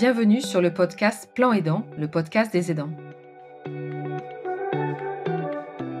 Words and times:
Bienvenue 0.00 0.40
sur 0.40 0.60
le 0.60 0.72
podcast 0.72 1.28
Plan 1.34 1.52
Aidant, 1.52 1.84
le 1.98 2.06
podcast 2.06 2.52
des 2.52 2.70
aidants. 2.70 2.92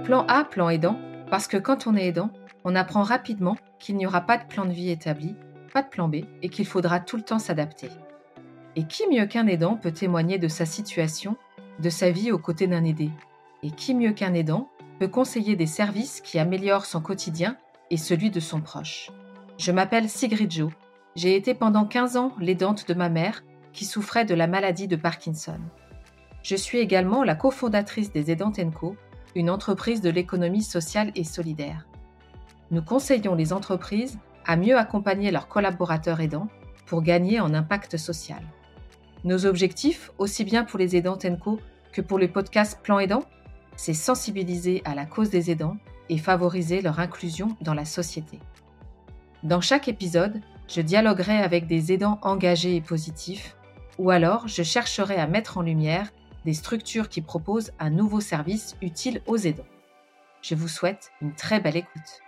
Plan 0.04 0.24
A, 0.28 0.44
plan 0.44 0.68
aidant, 0.68 0.96
parce 1.32 1.48
que 1.48 1.56
quand 1.56 1.88
on 1.88 1.96
est 1.96 2.06
aidant, 2.06 2.30
on 2.62 2.76
apprend 2.76 3.02
rapidement 3.02 3.56
qu'il 3.80 3.96
n'y 3.96 4.06
aura 4.06 4.20
pas 4.20 4.38
de 4.38 4.46
plan 4.46 4.66
de 4.66 4.70
vie 4.70 4.90
établi, 4.90 5.34
pas 5.74 5.82
de 5.82 5.88
plan 5.88 6.06
B, 6.06 6.18
et 6.42 6.48
qu'il 6.48 6.64
faudra 6.64 7.00
tout 7.00 7.16
le 7.16 7.24
temps 7.24 7.40
s'adapter. 7.40 7.88
Et 8.76 8.84
qui 8.84 9.02
mieux 9.10 9.26
qu'un 9.26 9.48
aidant 9.48 9.74
peut 9.74 9.90
témoigner 9.90 10.38
de 10.38 10.46
sa 10.46 10.64
situation, 10.64 11.36
de 11.80 11.90
sa 11.90 12.12
vie 12.12 12.30
aux 12.30 12.38
côtés 12.38 12.68
d'un 12.68 12.84
aidé? 12.84 13.10
Et 13.64 13.72
qui 13.72 13.96
mieux 13.96 14.12
qu'un 14.12 14.34
aidant 14.34 14.68
peut 15.00 15.08
conseiller 15.08 15.56
des 15.56 15.66
services 15.66 16.20
qui 16.20 16.38
améliorent 16.38 16.86
son 16.86 17.00
quotidien 17.00 17.56
et 17.90 17.96
celui 17.96 18.30
de 18.30 18.38
son 18.38 18.60
proche? 18.60 19.10
Je 19.58 19.72
m'appelle 19.72 20.08
Sigrid 20.08 20.52
Jo. 20.52 20.70
J'ai 21.16 21.34
été 21.34 21.52
pendant 21.52 21.84
15 21.84 22.16
ans 22.16 22.32
l'aidante 22.38 22.86
de 22.86 22.94
ma 22.94 23.08
mère 23.08 23.42
qui 23.72 23.84
souffrait 23.84 24.24
de 24.24 24.34
la 24.34 24.46
maladie 24.46 24.88
de 24.88 24.96
Parkinson. 24.96 25.58
Je 26.42 26.56
suis 26.56 26.78
également 26.78 27.24
la 27.24 27.34
cofondatrice 27.34 28.12
des 28.12 28.30
Aidantes 28.30 28.60
Co, 28.74 28.96
une 29.34 29.50
entreprise 29.50 30.00
de 30.00 30.10
l'économie 30.10 30.62
sociale 30.62 31.12
et 31.14 31.24
solidaire. 31.24 31.86
Nous 32.70 32.82
conseillons 32.82 33.34
les 33.34 33.52
entreprises 33.52 34.18
à 34.46 34.56
mieux 34.56 34.76
accompagner 34.76 35.30
leurs 35.30 35.48
collaborateurs 35.48 36.20
aidants 36.20 36.48
pour 36.86 37.02
gagner 37.02 37.40
en 37.40 37.52
impact 37.54 37.96
social. 37.96 38.42
Nos 39.24 39.46
objectifs, 39.46 40.10
aussi 40.18 40.44
bien 40.44 40.64
pour 40.64 40.78
les 40.78 40.96
aidants 40.96 41.16
TENCO 41.16 41.58
que 41.92 42.00
pour 42.00 42.18
le 42.18 42.28
podcast 42.28 42.80
Plan 42.82 42.98
Aidant, 42.98 43.24
c'est 43.76 43.94
sensibiliser 43.94 44.82
à 44.84 44.94
la 44.94 45.06
cause 45.06 45.30
des 45.30 45.50
aidants 45.50 45.76
et 46.08 46.18
favoriser 46.18 46.80
leur 46.80 46.98
inclusion 47.00 47.56
dans 47.60 47.74
la 47.74 47.84
société. 47.84 48.38
Dans 49.42 49.60
chaque 49.60 49.88
épisode, 49.88 50.40
je 50.68 50.80
dialoguerai 50.80 51.38
avec 51.38 51.66
des 51.66 51.92
aidants 51.92 52.18
engagés 52.22 52.76
et 52.76 52.80
positifs, 52.80 53.56
ou 53.98 54.10
alors 54.10 54.48
je 54.48 54.62
chercherai 54.62 55.16
à 55.16 55.26
mettre 55.26 55.58
en 55.58 55.62
lumière 55.62 56.12
des 56.44 56.54
structures 56.54 57.08
qui 57.08 57.20
proposent 57.20 57.72
un 57.78 57.90
nouveau 57.90 58.20
service 58.20 58.76
utile 58.80 59.20
aux 59.26 59.36
aidants. 59.36 59.66
Je 60.40 60.54
vous 60.54 60.68
souhaite 60.68 61.10
une 61.20 61.34
très 61.34 61.60
belle 61.60 61.76
écoute. 61.76 62.22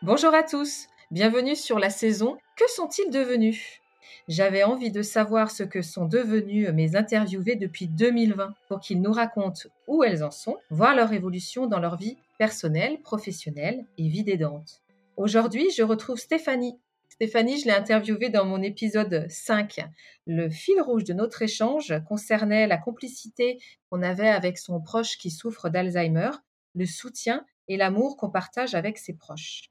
Bonjour 0.00 0.34
à 0.34 0.42
tous, 0.42 0.88
bienvenue 1.10 1.54
sur 1.54 1.78
la 1.78 1.90
saison 1.90 2.38
Que 2.56 2.68
sont-ils 2.68 3.10
devenus? 3.10 3.80
J'avais 4.26 4.62
envie 4.62 4.90
de 4.90 5.02
savoir 5.02 5.50
ce 5.50 5.62
que 5.62 5.82
sont 5.82 6.06
devenus 6.06 6.68
mes 6.70 6.96
interviewés 6.96 7.56
depuis 7.56 7.86
2020 7.86 8.54
pour 8.68 8.80
qu'ils 8.80 9.00
nous 9.00 9.12
racontent 9.12 9.68
où 9.86 10.02
elles 10.02 10.24
en 10.24 10.30
sont, 10.30 10.56
voir 10.70 10.94
leur 10.94 11.12
évolution 11.12 11.66
dans 11.66 11.78
leur 11.78 11.96
vie 11.96 12.16
personnelle, 12.38 13.00
professionnelle 13.02 13.84
et 13.98 14.08
vie 14.08 14.24
d'aidante. 14.24 14.80
Aujourd'hui, 15.16 15.70
je 15.76 15.82
retrouve 15.82 16.18
Stéphanie. 16.18 16.78
Stéphanie, 17.12 17.58
je 17.58 17.66
l'ai 17.66 17.72
interviewée 17.72 18.30
dans 18.30 18.46
mon 18.46 18.62
épisode 18.62 19.26
5. 19.28 19.80
Le 20.26 20.48
fil 20.48 20.80
rouge 20.80 21.04
de 21.04 21.12
notre 21.12 21.42
échange 21.42 21.92
concernait 22.08 22.66
la 22.66 22.78
complicité 22.78 23.58
qu'on 23.90 24.00
avait 24.00 24.30
avec 24.30 24.56
son 24.56 24.80
proche 24.80 25.18
qui 25.18 25.30
souffre 25.30 25.68
d'Alzheimer, 25.68 26.30
le 26.74 26.86
soutien 26.86 27.44
et 27.68 27.76
l'amour 27.76 28.16
qu'on 28.16 28.30
partage 28.30 28.74
avec 28.74 28.96
ses 28.96 29.12
proches. 29.12 29.70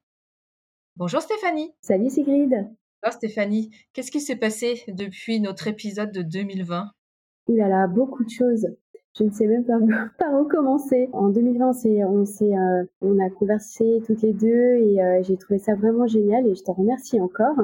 Bonjour 0.97 1.19
Stéphanie. 1.19 1.73
Salut 1.81 2.11
Sigrid. 2.11 2.53
Alors 3.01 3.13
Stéphanie, 3.13 3.71
qu'est-ce 3.93 4.11
qui 4.11 4.21
s'est 4.21 4.35
passé 4.35 4.83
depuis 4.87 5.39
notre 5.39 5.65
épisode 5.65 6.11
de 6.11 6.21
2020 6.21 6.91
Il 7.47 7.55
y 7.55 7.61
a 7.61 7.87
beaucoup 7.87 8.23
de 8.23 8.29
choses. 8.29 8.67
Je 9.17 9.23
ne 9.23 9.31
sais 9.31 9.47
même 9.47 9.65
pas 9.65 9.79
par 10.19 10.33
où 10.39 10.45
commencer. 10.45 11.09
En 11.13 11.29
2020, 11.29 11.71
on, 12.07 12.23
euh, 12.23 12.83
on 13.01 13.19
a 13.19 13.29
conversé 13.29 14.01
toutes 14.05 14.21
les 14.21 14.33
deux 14.33 14.47
et 14.47 15.01
euh, 15.01 15.21
j'ai 15.23 15.37
trouvé 15.37 15.59
ça 15.59 15.75
vraiment 15.75 16.07
génial 16.07 16.47
et 16.47 16.55
je 16.55 16.63
te 16.63 16.71
remercie 16.71 17.19
encore. 17.19 17.55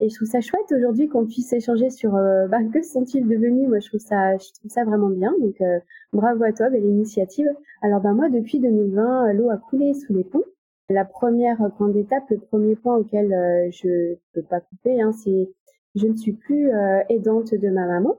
Et 0.00 0.08
je 0.08 0.14
trouve 0.14 0.28
ça 0.28 0.40
chouette 0.40 0.72
aujourd'hui 0.72 1.08
qu'on 1.08 1.26
puisse 1.26 1.52
échanger 1.52 1.90
sur 1.90 2.16
euh, 2.16 2.48
bah, 2.48 2.58
que 2.72 2.82
sont-ils 2.82 3.26
devenus. 3.26 3.68
Moi, 3.68 3.80
je 3.80 3.88
trouve 3.88 4.00
ça, 4.00 4.36
je 4.36 4.52
trouve 4.58 4.70
ça 4.70 4.84
vraiment 4.84 5.10
bien. 5.10 5.32
Donc, 5.40 5.62
bravo 6.12 6.44
à 6.44 6.52
toi, 6.52 6.70
belle 6.70 6.84
initiative. 6.84 7.46
Alors, 7.82 8.00
bah, 8.00 8.12
moi, 8.12 8.28
depuis 8.28 8.60
2020, 8.60 9.32
l'eau 9.34 9.50
a 9.50 9.56
coulé 9.56 9.94
sous 9.94 10.14
les 10.14 10.24
ponts. 10.24 10.44
La 10.90 11.04
première 11.04 11.56
grande 11.76 11.96
étape, 11.96 12.24
le 12.30 12.38
premier 12.38 12.74
point 12.74 12.96
auquel 12.96 13.32
euh, 13.32 13.70
je 13.70 13.86
ne 13.86 14.14
peux 14.34 14.42
pas 14.42 14.58
couper, 14.58 15.00
hein, 15.00 15.12
c'est 15.12 15.48
je 15.94 16.08
ne 16.08 16.16
suis 16.16 16.32
plus 16.32 16.68
euh, 16.74 17.00
aidante 17.08 17.54
de 17.54 17.68
ma 17.68 17.86
maman. 17.86 18.16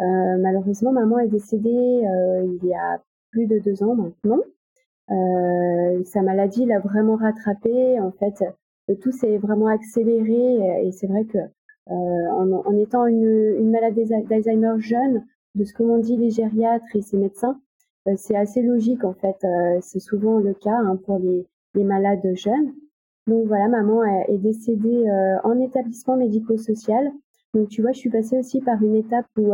Euh, 0.00 0.38
malheureusement, 0.38 0.92
maman 0.92 1.18
est 1.18 1.28
décédée 1.28 1.70
il 2.44 2.66
y 2.66 2.74
a 2.74 3.02
plus 3.30 3.46
de 3.46 3.58
deux 3.58 3.82
ans 3.82 3.94
maintenant. 3.94 4.40
sa 6.04 6.22
maladie 6.22 6.66
l'a 6.66 6.78
vraiment 6.80 7.16
rattrapée. 7.16 8.00
En 8.00 8.12
fait, 8.12 8.44
tout 9.00 9.12
s'est 9.12 9.38
vraiment 9.38 9.66
accéléré 9.68 10.86
et 10.86 10.92
c'est 10.92 11.06
vrai 11.06 11.24
que 11.24 11.38
en, 11.88 12.76
étant 12.76 13.06
une, 13.06 13.56
une 13.58 13.70
malade 13.70 13.94
d'Alzheimer 14.28 14.74
jeune, 14.78 15.24
de 15.54 15.64
ce 15.64 15.72
que 15.72 15.82
m'ont 15.82 15.98
dit 15.98 16.16
les 16.16 16.30
gériatres 16.30 16.94
et 16.94 17.02
ses 17.02 17.16
médecins, 17.16 17.60
c'est 18.16 18.36
assez 18.36 18.62
logique 18.62 19.04
en 19.04 19.14
fait. 19.14 19.44
c'est 19.80 20.00
souvent 20.00 20.38
le 20.38 20.54
cas 20.54 20.76
hein, 20.76 20.96
pour 21.04 21.18
les, 21.18 21.46
les 21.74 21.84
malades 21.84 22.34
jeunes. 22.34 22.72
Donc 23.28 23.46
voilà, 23.46 23.68
maman 23.68 24.04
est 24.04 24.38
décédée 24.38 25.06
euh, 25.06 25.36
en 25.44 25.58
établissement 25.60 26.16
médico-social. 26.16 27.12
Donc 27.54 27.68
tu 27.68 27.82
vois, 27.82 27.92
je 27.92 27.98
suis 27.98 28.10
passée 28.10 28.38
aussi 28.38 28.60
par 28.60 28.82
une 28.82 28.94
étape 28.94 29.26
où 29.36 29.52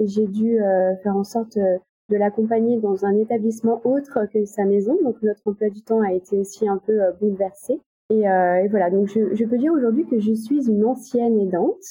euh, 0.00 0.04
j'ai 0.06 0.26
dû 0.26 0.60
euh, 0.60 0.96
faire 1.02 1.16
en 1.16 1.24
sorte 1.24 1.56
de 1.56 2.16
l'accompagner 2.16 2.78
dans 2.78 3.04
un 3.04 3.16
établissement 3.16 3.80
autre 3.84 4.26
que 4.32 4.44
sa 4.44 4.64
maison. 4.64 4.98
Donc 5.02 5.22
notre 5.22 5.40
emploi 5.46 5.68
du 5.68 5.82
temps 5.82 6.00
a 6.00 6.12
été 6.12 6.38
aussi 6.38 6.68
un 6.68 6.78
peu 6.78 6.98
bouleversé. 7.20 7.80
Et, 8.10 8.22
voilà, 8.22 8.90
donc 8.90 9.06
je, 9.06 9.44
peux 9.44 9.58
dire 9.58 9.72
aujourd'hui 9.72 10.04
que 10.04 10.18
je 10.18 10.32
suis 10.32 10.68
une 10.68 10.84
ancienne 10.84 11.38
aidante, 11.38 11.84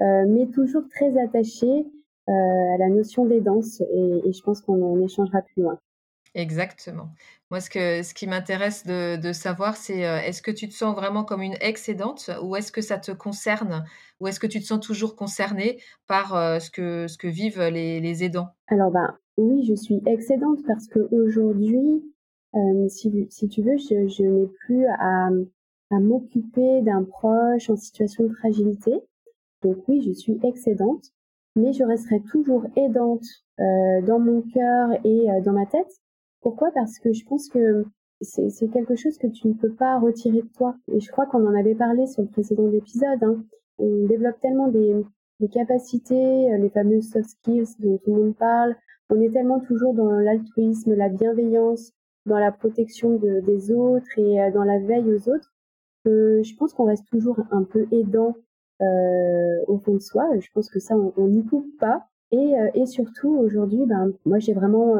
mais 0.00 0.48
toujours 0.52 0.82
très 0.90 1.16
attachée 1.16 1.86
à 2.26 2.76
la 2.78 2.88
notion 2.88 3.26
d'aidance 3.26 3.80
et, 3.80 4.22
et 4.24 4.32
je 4.32 4.42
pense 4.42 4.60
qu'on 4.60 4.82
en 4.82 5.00
échangera 5.00 5.42
plus 5.42 5.62
loin. 5.62 5.78
Exactement. 6.34 7.10
Moi, 7.50 7.60
ce, 7.60 7.68
que, 7.68 8.02
ce 8.02 8.14
qui 8.14 8.26
m'intéresse 8.26 8.86
de, 8.86 9.32
savoir, 9.32 9.76
c'est 9.76 10.06
euh, 10.06 10.18
est-ce 10.20 10.40
que 10.40 10.50
tu 10.50 10.66
te 10.68 10.72
sens 10.72 10.94
vraiment 10.94 11.24
comme 11.24 11.42
une 11.42 11.56
excédente 11.60 12.30
ou 12.42 12.56
est-ce 12.56 12.72
que 12.72 12.80
ça 12.80 12.98
te 12.98 13.12
concerne 13.12 13.84
ou 14.20 14.28
est-ce 14.28 14.40
que 14.40 14.46
tu 14.46 14.58
te 14.60 14.64
sens 14.64 14.80
toujours 14.80 15.14
concernée 15.14 15.78
par 16.06 16.34
euh, 16.34 16.58
ce, 16.58 16.70
que, 16.70 17.06
ce 17.06 17.18
que 17.18 17.28
vivent 17.28 17.60
les, 17.60 18.00
les 18.00 18.24
aidants? 18.24 18.48
Alors, 18.68 18.90
ben, 18.90 19.14
oui, 19.36 19.64
je 19.64 19.74
suis 19.74 20.00
excédente 20.06 20.60
parce 20.66 20.86
qu'aujourd'hui, 20.88 22.02
euh, 22.54 22.88
si, 22.88 23.26
si 23.28 23.48
tu 23.48 23.62
veux, 23.62 23.76
je, 23.76 24.22
n'ai 24.22 24.46
plus 24.46 24.86
à, 24.86 25.28
à 25.90 26.00
m'occuper 26.00 26.80
d'un 26.80 27.04
proche 27.04 27.68
en 27.68 27.76
situation 27.76 28.24
de 28.24 28.32
fragilité. 28.32 28.92
Donc 29.60 29.76
oui, 29.86 30.00
je 30.00 30.12
suis 30.12 30.40
excédente, 30.44 31.04
mais 31.56 31.74
je 31.74 31.84
resterai 31.84 32.22
toujours 32.22 32.64
aidante 32.76 33.24
dans 33.58 34.18
mon 34.18 34.42
cœur 34.42 34.90
et 35.04 35.26
dans 35.44 35.52
ma 35.52 35.66
tête 35.66 36.00
pourquoi? 36.42 36.70
Parce 36.74 36.98
que 36.98 37.12
je 37.12 37.24
pense 37.24 37.48
que 37.48 37.84
c'est 38.20 38.68
quelque 38.72 38.96
chose 38.96 39.18
que 39.18 39.26
tu 39.26 39.48
ne 39.48 39.54
peux 39.54 39.72
pas 39.72 39.98
retirer 39.98 40.42
de 40.42 40.48
toi. 40.56 40.76
Et 40.92 41.00
je 41.00 41.10
crois 41.10 41.26
qu'on 41.26 41.46
en 41.46 41.54
avait 41.54 41.74
parlé 41.74 42.06
sur 42.06 42.22
le 42.22 42.28
précédent 42.28 42.70
épisode. 42.70 43.22
Hein. 43.22 43.44
On 43.78 44.06
développe 44.06 44.38
tellement 44.40 44.68
des, 44.68 45.04
capacités, 45.52 46.52
euh, 46.52 46.58
les 46.58 46.70
fameuses 46.70 47.10
soft 47.10 47.30
skills 47.30 47.74
dont 47.80 47.98
tout 47.98 48.14
le 48.14 48.22
monde 48.22 48.36
parle. 48.36 48.76
On 49.10 49.20
est 49.20 49.30
tellement 49.30 49.60
toujours 49.60 49.94
dans 49.94 50.10
l'altruisme, 50.10 50.94
la 50.94 51.08
bienveillance, 51.08 51.92
dans 52.26 52.38
la 52.38 52.52
protection 52.52 53.18
des 53.18 53.72
autres 53.72 54.06
et 54.16 54.40
euh, 54.40 54.52
dans 54.52 54.64
la 54.64 54.78
veille 54.78 55.12
aux 55.12 55.28
autres 55.28 55.52
que 56.04 56.42
je 56.42 56.56
pense 56.56 56.72
qu'on 56.74 56.86
reste 56.86 57.06
toujours 57.10 57.40
un 57.50 57.64
peu 57.64 57.86
aidant 57.92 58.34
euh, 58.80 59.64
au 59.66 59.78
fond 59.78 59.94
de 59.94 60.00
soi. 60.00 60.28
Je 60.38 60.48
pense 60.54 60.68
que 60.68 60.80
ça, 60.80 60.96
on 60.96 61.28
n'y 61.28 61.44
coupe 61.44 61.66
pas. 61.78 62.06
Et, 62.32 62.54
et 62.74 62.86
surtout, 62.86 63.36
aujourd'hui, 63.36 63.84
ben, 63.84 64.10
moi, 64.24 64.38
j'ai 64.38 64.54
vraiment 64.54 64.96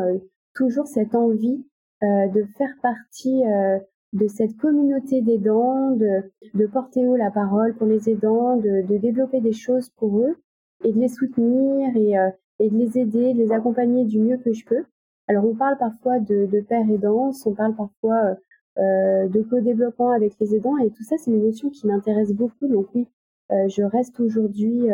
toujours 0.55 0.87
cette 0.87 1.15
envie 1.15 1.65
euh, 2.03 2.29
de 2.29 2.45
faire 2.57 2.75
partie 2.83 3.45
euh, 3.47 3.79
de 4.13 4.27
cette 4.27 4.57
communauté 4.57 5.23
d'aidants, 5.23 5.93
de, 5.93 6.31
de 6.55 6.67
porter 6.67 7.07
haut 7.07 7.17
la 7.17 7.31
parole 7.31 7.75
pour 7.75 7.87
les 7.87 8.11
aidants, 8.11 8.57
de, 8.57 8.87
de, 8.87 8.97
développer 8.99 9.41
des 9.41 9.53
choses 9.53 9.89
pour 9.97 10.19
eux 10.19 10.37
et 10.85 10.93
de 10.93 10.99
les 10.99 11.09
soutenir 11.09 11.97
et, 11.97 12.19
euh, 12.19 12.31
et 12.59 12.69
de 12.69 12.77
les 12.77 12.99
aider, 12.99 13.33
de 13.33 13.39
les 13.39 13.53
accompagner 13.53 14.05
du 14.05 14.19
mieux 14.19 14.37
que 14.37 14.53
je 14.53 14.65
peux. 14.65 14.85
Alors 15.29 15.45
on 15.45 15.55
parle 15.55 15.79
parfois 15.79 16.19
de, 16.19 16.47
de 16.47 16.61
père 16.61 16.89
aidant, 16.91 17.31
on 17.47 17.55
parle 17.55 17.75
parfois 17.75 18.37
euh, 18.79 19.29
de 19.29 19.43
co-développement 19.43 20.11
avec 20.11 20.33
les 20.41 20.55
aidants 20.57 20.77
et 20.79 20.91
tout 20.91 21.05
ça 21.05 21.17
c'est 21.19 21.31
une 21.31 21.45
notion 21.45 21.71
qui 21.71 21.87
m'intéresse 21.87 22.33
beaucoup. 22.33 22.67
Donc 22.67 22.89
oui, 22.95 23.07
euh, 23.53 23.69
je 23.69 23.83
reste 23.83 24.19
aujourd'hui 24.21 24.89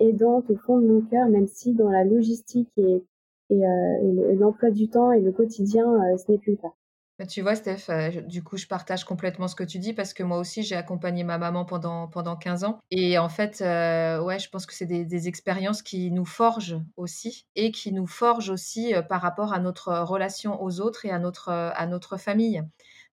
aidante 0.00 0.48
au 0.50 0.56
fond 0.56 0.78
de 0.78 0.86
mon 0.86 1.00
cœur, 1.02 1.28
même 1.28 1.48
si 1.48 1.74
dans 1.74 1.90
la 1.90 2.04
logistique 2.04 2.70
et, 2.76 3.04
euh, 3.52 4.30
et, 4.30 4.36
l'emploi 4.36 4.70
du 4.70 4.88
temps 4.88 5.12
et 5.12 5.20
le 5.20 5.32
quotidien, 5.32 5.84
euh, 5.84 6.16
ce 6.16 6.30
n'est 6.30 6.38
plus 6.38 6.52
le 6.52 6.58
cas. 6.58 6.72
Bah, 7.18 7.26
tu 7.26 7.42
vois, 7.42 7.54
Steph, 7.54 7.90
euh, 7.90 8.22
du 8.22 8.42
coup, 8.42 8.56
je 8.56 8.66
partage 8.66 9.04
complètement 9.04 9.46
ce 9.46 9.54
que 9.54 9.64
tu 9.64 9.78
dis 9.78 9.92
parce 9.92 10.14
que 10.14 10.22
moi 10.22 10.38
aussi, 10.38 10.62
j'ai 10.62 10.74
accompagné 10.74 11.24
ma 11.24 11.38
maman 11.38 11.64
pendant, 11.64 12.08
pendant 12.08 12.36
15 12.36 12.64
ans. 12.64 12.78
Et 12.90 13.18
en 13.18 13.28
fait, 13.28 13.60
ouais, 13.60 14.38
je 14.38 14.48
pense 14.48 14.66
que 14.66 14.74
c'est 14.74 14.86
des, 14.86 15.28
expériences 15.28 15.82
qui 15.82 16.10
nous 16.10 16.24
forgent 16.24 16.80
aussi 16.96 17.46
et 17.54 17.70
qui 17.70 17.92
nous 17.92 18.06
forgent 18.06 18.50
aussi 18.50 18.94
par 19.08 19.20
rapport 19.20 19.52
à 19.52 19.60
notre 19.60 19.92
relation 20.00 20.62
aux 20.62 20.80
autres 20.80 21.04
et 21.04 21.10
à 21.10 21.18
notre, 21.18 21.50
à 21.50 21.86
notre 21.86 22.16
famille. 22.16 22.62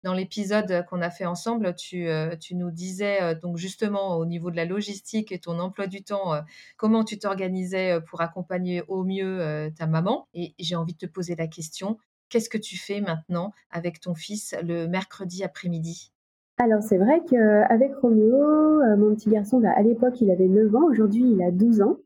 Dans 0.04 0.14
l'épisode 0.14 0.86
qu'on 0.90 1.02
a 1.02 1.10
fait 1.10 1.26
ensemble, 1.26 1.76
tu, 1.76 2.08
tu 2.40 2.56
nous 2.56 2.72
disais 2.72 3.36
donc 3.36 3.58
justement 3.58 4.18
au 4.18 4.26
niveau 4.26 4.52
de 4.52 4.56
la 4.56 4.66
logistique 4.66 5.32
et 5.32 5.40
ton 5.40 5.60
emploi 5.60 5.88
du 5.88 6.04
temps, 6.04 6.34
comment 6.78 7.04
tu 7.04 7.20
t'organisais 7.20 8.00
pour 8.08 8.22
accompagner 8.22 8.84
au 8.88 9.04
mieux 9.04 9.72
ta 9.78 9.88
maman. 9.88 10.28
Et 10.34 10.54
j'ai 10.60 10.76
envie 10.76 10.94
de 10.94 11.00
te 11.00 11.06
poser 11.06 11.36
la 11.36 11.48
question, 11.48 11.98
qu'est-ce 12.30 12.50
que 12.50 12.58
tu 12.58 12.78
fais 12.78 13.02
maintenant 13.02 13.52
avec 13.72 14.00
ton 14.00 14.16
fils 14.16 14.56
le 14.64 14.88
mercredi 14.88 15.44
après-midi? 15.44 16.12
Alors 16.58 16.84
c'est 16.84 16.98
vrai 16.98 17.22
qu'avec 17.30 17.96
Roméo, 17.96 18.82
mon 18.98 19.16
petit 19.16 19.30
garçon, 19.30 19.60
bah, 19.60 19.72
à 19.76 19.82
l'époque 19.82 20.20
il 20.22 20.32
avait 20.32 20.48
9 20.48 20.76
ans, 20.76 20.88
aujourd'hui 20.90 21.24
il 21.24 21.42
a 21.42 21.52
12 21.52 21.82
ans. 21.82 21.98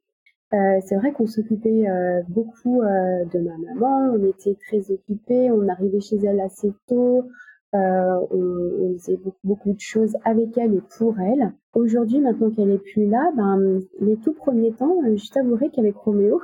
Euh, 0.54 0.80
c'est 0.86 0.96
vrai 0.96 1.12
qu'on 1.14 1.26
s'occupait 1.26 1.90
euh, 1.90 2.22
beaucoup 2.28 2.84
euh, 2.84 3.26
de 3.26 3.40
ma 3.40 3.58
maman, 3.58 4.14
on 4.14 4.24
était 4.24 4.56
très 4.56 4.92
occupés, 4.92 5.50
on 5.50 5.68
arrivait 5.68 6.00
chez 6.00 6.18
elle 6.18 6.40
assez 6.42 6.72
tôt, 6.88 7.28
on, 7.74 8.28
on, 8.32 8.94
faisait 8.98 9.20
beaucoup, 9.44 9.74
de 9.74 9.80
choses 9.80 10.16
avec 10.24 10.58
elle 10.58 10.76
et 10.76 10.82
pour 10.98 11.20
elle. 11.20 11.54
Aujourd'hui, 11.74 12.20
maintenant 12.20 12.52
qu'elle 12.52 12.72
est 12.72 12.78
plus 12.78 13.08
là, 13.08 13.32
ben, 13.36 13.80
les 14.00 14.18
tout 14.18 14.34
premiers 14.34 14.74
temps, 14.74 14.98
je 15.16 15.30
t'avouerai 15.32 15.70
qu'avec 15.70 15.96
Roméo, 15.96 16.42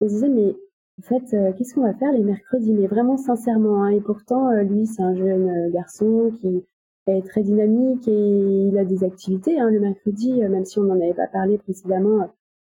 on 0.00 0.08
se 0.08 0.14
disait 0.14 0.28
mais 0.28 0.56
en 0.98 1.02
fait, 1.02 1.54
qu'est-ce 1.56 1.74
qu'on 1.74 1.82
va 1.82 1.94
faire 1.94 2.12
les 2.12 2.22
mercredis? 2.22 2.72
Mais 2.72 2.86
vraiment 2.86 3.16
sincèrement, 3.16 3.82
hein, 3.82 3.88
et 3.88 4.00
pourtant, 4.00 4.50
lui, 4.62 4.86
c'est 4.86 5.02
un 5.02 5.14
jeune 5.14 5.70
garçon 5.72 6.32
qui 6.40 6.64
est 7.06 7.26
très 7.26 7.42
dynamique 7.42 8.06
et 8.08 8.68
il 8.68 8.78
a 8.78 8.84
des 8.84 9.04
activités 9.04 9.58
hein, 9.58 9.70
le 9.70 9.80
mercredi, 9.80 10.40
même 10.40 10.64
si 10.64 10.78
on 10.78 10.84
n'en 10.84 10.94
avait 10.94 11.14
pas 11.14 11.26
parlé 11.26 11.58
précédemment 11.58 12.28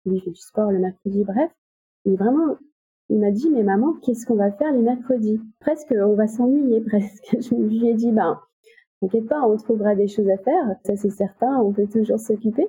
lui 0.09 0.19
fait 0.19 0.31
du 0.31 0.41
sport 0.41 0.71
le 0.71 0.79
mercredi, 0.79 1.23
bref. 1.23 1.51
Mais 2.05 2.15
vraiment, 2.15 2.57
il 3.09 3.19
m'a 3.19 3.31
dit, 3.31 3.49
mais 3.51 3.63
maman, 3.63 3.93
qu'est-ce 4.01 4.25
qu'on 4.25 4.35
va 4.35 4.51
faire 4.51 4.71
les 4.71 4.81
mercredis? 4.81 5.39
Presque, 5.59 5.93
on 5.97 6.13
va 6.13 6.27
s'ennuyer, 6.27 6.81
presque. 6.87 7.37
Je 7.39 7.55
lui 7.55 7.87
ai 7.87 7.93
dit, 7.93 8.11
ben, 8.11 8.39
t'inquiète 9.01 9.27
pas, 9.27 9.47
on 9.47 9.57
trouvera 9.57 9.95
des 9.95 10.07
choses 10.07 10.29
à 10.29 10.37
faire, 10.37 10.75
ça 10.83 10.95
c'est 10.95 11.11
certain, 11.11 11.59
on 11.59 11.71
peut 11.71 11.87
toujours 11.87 12.19
s'occuper. 12.19 12.67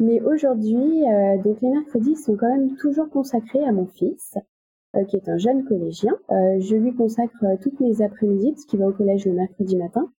Mais 0.00 0.20
aujourd'hui, 0.20 1.04
euh, 1.06 1.38
donc 1.42 1.60
les 1.60 1.70
mercredis 1.70 2.16
sont 2.16 2.36
quand 2.36 2.48
même 2.48 2.74
toujours 2.76 3.08
consacrés 3.10 3.64
à 3.64 3.72
mon 3.72 3.86
fils, 3.86 4.36
euh, 4.96 5.04
qui 5.04 5.16
est 5.16 5.28
un 5.28 5.38
jeune 5.38 5.64
collégien. 5.64 6.16
Euh, 6.30 6.58
je 6.60 6.76
lui 6.76 6.94
consacre 6.94 7.44
toutes 7.62 7.78
mes 7.80 8.02
après-midi, 8.02 8.52
parce 8.52 8.64
qu'il 8.64 8.80
va 8.80 8.88
au 8.88 8.92
collège 8.92 9.26
le 9.26 9.32
mercredi 9.32 9.76
matin. 9.76 10.10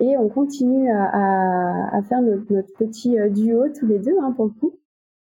Et 0.00 0.16
on 0.16 0.28
continue 0.28 0.90
à, 0.90 1.96
à, 1.96 2.02
faire 2.02 2.22
notre, 2.22 2.46
petit 2.78 3.16
duo 3.30 3.68
tous 3.68 3.86
les 3.86 3.98
deux, 3.98 4.16
hein, 4.20 4.32
pour 4.32 4.46
le 4.46 4.50
coup. 4.52 4.72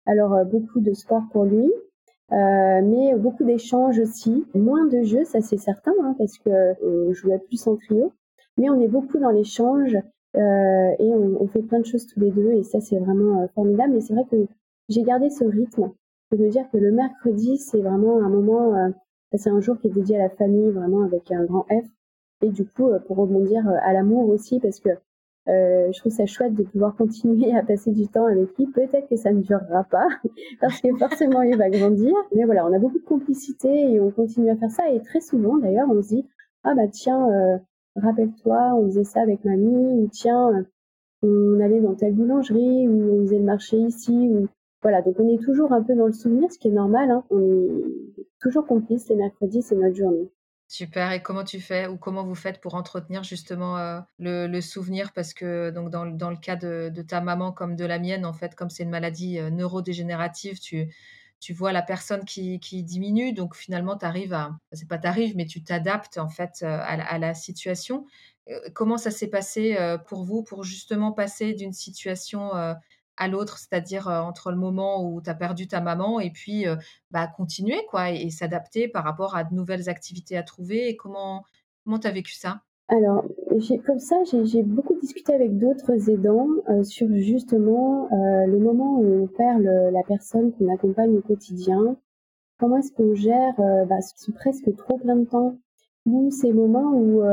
Alors 0.06 0.34
euh, 0.34 0.44
beaucoup 0.44 0.80
de 0.80 0.94
sport 0.94 1.24
pour 1.32 1.46
lui, 1.46 1.72
euh, 2.32 2.82
mais 2.84 3.16
beaucoup 3.16 3.44
d'échanges 3.44 4.00
aussi, 4.00 4.46
moins 4.56 4.86
de 4.88 5.04
jeux, 5.04 5.26
ça 5.26 5.42
c'est 5.42 5.58
certain, 5.58 5.94
hein, 6.02 6.16
parce 6.18 6.38
que 6.40 6.50
euh, 6.50 7.14
jouait 7.14 7.38
plus 7.40 7.68
en 7.68 7.76
trio, 7.76 8.14
mais 8.58 8.70
on 8.70 8.80
est 8.80 8.88
beaucoup 8.88 9.20
dans 9.20 9.30
l'échange 9.30 9.96
euh, 10.36 10.92
et 11.00 11.14
on, 11.14 11.42
on, 11.42 11.48
fait 11.48 11.62
plein 11.62 11.80
de 11.80 11.86
choses 11.86 12.08
tous 12.08 12.20
les 12.20 12.32
deux, 12.32 12.54
et 12.54 12.64
ça 12.64 12.82
c'est 12.82 12.98
vraiment 12.98 13.44
euh, 13.44 13.48
formidable. 13.54 13.94
Mais 13.94 14.02
c'est 14.02 14.14
vrai 14.14 14.26
que 14.30 14.48
j'ai 14.90 15.04
gardé 15.04 15.30
ce 15.30 15.44
rythme, 15.46 15.92
de 16.32 16.38
me 16.38 16.50
dire 16.50 16.66
que 16.72 16.78
le 16.78 16.92
mercredi 16.92 17.58
c'est 17.58 17.82
vraiment 17.82 18.18
un 18.18 18.30
moment, 18.30 18.92
c'est 19.34 19.50
un 19.50 19.60
jour 19.62 19.78
qui 19.80 19.88
est 19.88 19.92
dédié 19.92 20.16
à 20.16 20.24
la 20.24 20.30
famille, 20.30 20.72
vraiment 20.72 21.04
avec 21.04 21.32
un 21.32 21.46
grand 21.46 21.66
F, 21.70 21.86
et 22.42 22.50
du 22.50 22.66
coup 22.66 22.90
pour 23.08 23.18
rebondir 23.18 23.68
à 23.84 23.94
l'amour 23.94 24.30
aussi, 24.30 24.60
parce 24.60 24.80
que 24.80 24.90
euh, 25.48 25.92
je 25.92 26.00
trouve 26.00 26.12
ça 26.12 26.26
chouette 26.26 26.56
de 26.56 26.64
pouvoir 26.64 26.96
continuer 26.96 27.56
à 27.56 27.64
passer 27.64 27.92
du 27.92 28.08
temps 28.08 28.26
avec 28.26 28.58
lui. 28.58 28.68
Peut-être 28.68 29.08
que 29.08 29.16
ça 29.16 29.32
ne 29.32 29.42
durera 29.42 29.84
pas, 29.84 30.08
parce 30.62 30.82
que 30.82 30.96
forcément 30.98 31.42
il 31.42 31.58
va 31.58 31.70
grandir. 31.70 32.14
Mais 32.36 32.46
voilà, 32.46 32.66
on 32.66 32.74
a 32.74 32.80
beaucoup 32.80 33.00
de 33.00 33.06
complicité 33.06 33.94
et 33.94 34.00
on 34.00 34.12
continue 34.12 34.50
à 34.50 34.56
faire 34.56 34.72
ça. 34.72 34.90
Et 34.92 35.02
très 35.02 35.22
souvent, 35.22 35.58
d'ailleurs, 35.58 35.88
on 35.90 36.02
se 36.02 36.10
dit 36.10 36.26
ah 36.64 36.74
bah 36.76 36.88
tiens, 36.92 37.30
euh, 37.30 37.58
rappelle-toi, 37.96 38.76
on 38.76 38.86
faisait 38.88 39.04
ça 39.04 39.22
avec 39.22 39.46
mamie, 39.46 40.04
ou 40.04 40.10
tiens, 40.12 40.66
on 41.22 41.60
allait 41.60 41.82
dans 41.82 41.96
telle 41.96 42.14
boulangerie, 42.14 42.88
ou 42.88 43.20
on 43.20 43.22
faisait 43.22 43.40
le 43.40 43.46
marché 43.46 43.78
ici, 43.78 44.30
ou 44.32 44.48
voilà. 44.82 45.02
Donc 45.02 45.20
on 45.20 45.28
est 45.28 45.42
toujours 45.42 45.72
un 45.74 45.82
peu 45.82 45.96
dans 45.96 46.08
le 46.08 46.14
souvenir, 46.14 46.52
ce 46.52 46.60
qui 46.60 46.68
est 46.68 46.72
normal. 46.72 47.12
Hein. 47.12 47.24
On 47.30 47.40
est 47.42 48.26
toujours 48.40 48.66
complice. 48.66 49.10
Les 49.10 49.16
mercredis, 49.16 49.62
c'est 49.62 49.76
notre 49.76 49.96
journée. 49.96 50.30
Super. 50.68 51.12
Et 51.12 51.22
comment 51.22 51.44
tu 51.44 51.62
fais 51.62 51.88
ou 51.88 51.98
comment 51.98 52.24
vous 52.24 52.34
faites 52.36 52.60
pour 52.60 52.74
entretenir 52.74 53.24
justement 53.24 53.78
euh, 53.78 54.02
le, 54.18 54.62
souvenir? 54.62 55.14
Parce 55.14 55.34
que 55.34 55.70
donc 55.70 55.92
dans, 55.92 56.08
dans 56.08 56.32
le 56.32 56.38
cas 56.38 56.56
de, 56.56 56.90
de, 56.94 57.02
ta 57.04 57.22
maman 57.22 57.52
comme 57.52 57.76
de 57.76 57.86
la 57.86 58.00
mienne, 58.00 58.26
en 58.26 58.34
fait, 58.34 58.56
comme 58.56 58.72
c'est 58.72 58.84
une 58.84 58.90
maladie 58.90 59.38
euh, 59.38 59.52
neurodégénérative, 59.52 60.60
tu, 60.60 60.92
tu 61.40 61.54
vois 61.54 61.72
la 61.72 61.84
personne 61.84 62.26
qui, 62.26 62.60
qui 62.60 62.84
diminue. 62.84 63.32
Donc 63.32 63.56
finalement, 63.56 63.96
tu 63.96 64.06
arrives 64.06 64.34
à... 64.34 64.58
C'est 64.72 64.88
pas 64.88 64.98
t'arrives, 64.98 65.36
mais 65.36 65.46
tu 65.46 65.64
t'adaptes 65.64 66.18
en 66.18 66.30
fait 66.30 66.64
euh, 66.64 66.78
à, 66.80 66.94
à, 66.94 67.20
la 67.20 67.36
situation. 67.36 68.06
Comment 68.76 68.98
ça 69.00 69.10
s'est 69.10 69.30
passé 69.30 69.76
pour 70.06 70.24
vous 70.24 70.44
pour 70.44 70.64
justement 70.64 71.12
passer 71.12 71.54
d'une 71.54 71.74
situation 71.74 72.52
à 73.18 73.28
l'autre, 73.28 73.58
c'est-à-dire 73.58 74.08
entre 74.08 74.52
le 74.52 74.58
moment 74.58 75.04
où 75.04 75.22
tu 75.22 75.30
as 75.30 75.36
perdu 75.36 75.68
ta 75.68 75.82
maman 75.82 76.20
et 76.20 76.32
puis 76.32 76.66
bah, 77.12 77.28
continuer 77.28 77.80
quoi 77.90 78.12
et, 78.12 78.30
s'adapter 78.30 78.88
par 78.88 79.04
rapport 79.04 79.36
à 79.36 79.44
de 79.44 79.54
nouvelles 79.54 79.90
activités 79.90 80.38
à 80.38 80.44
trouver. 80.44 80.90
Et 80.90 80.96
comment 80.96 81.44
comment 81.84 82.00
tu 82.00 82.08
as 82.08 82.12
vécu 82.12 82.34
ça? 82.34 82.62
Alors, 82.88 83.26
comme 83.86 84.00
ça, 84.00 84.16
j'ai 84.44 84.62
beaucoup 84.62 84.94
discuté 85.00 85.34
avec 85.34 85.58
d'autres 85.58 86.10
aidants 86.10 86.50
sur 86.84 87.08
justement 87.16 88.08
le 88.12 88.58
moment 88.60 89.00
où 89.00 89.24
on 89.24 89.28
perd 89.28 89.64
la 89.64 90.04
personne 90.08 90.52
qu'on 90.54 90.74
accompagne 90.74 91.16
au 91.18 91.22
quotidien. 91.22 91.98
Comment 92.60 92.78
est-ce 92.78 92.92
qu'on 92.92 93.16
gère 93.16 93.56
bah, 93.58 94.02
ce 94.02 94.32
presque 94.32 94.76
trop 94.78 94.98
plein 94.98 95.16
de 95.16 95.26
temps 95.26 95.58
ou 96.06 96.30
ces 96.30 96.54
moments 96.54 96.92
où 96.94 97.24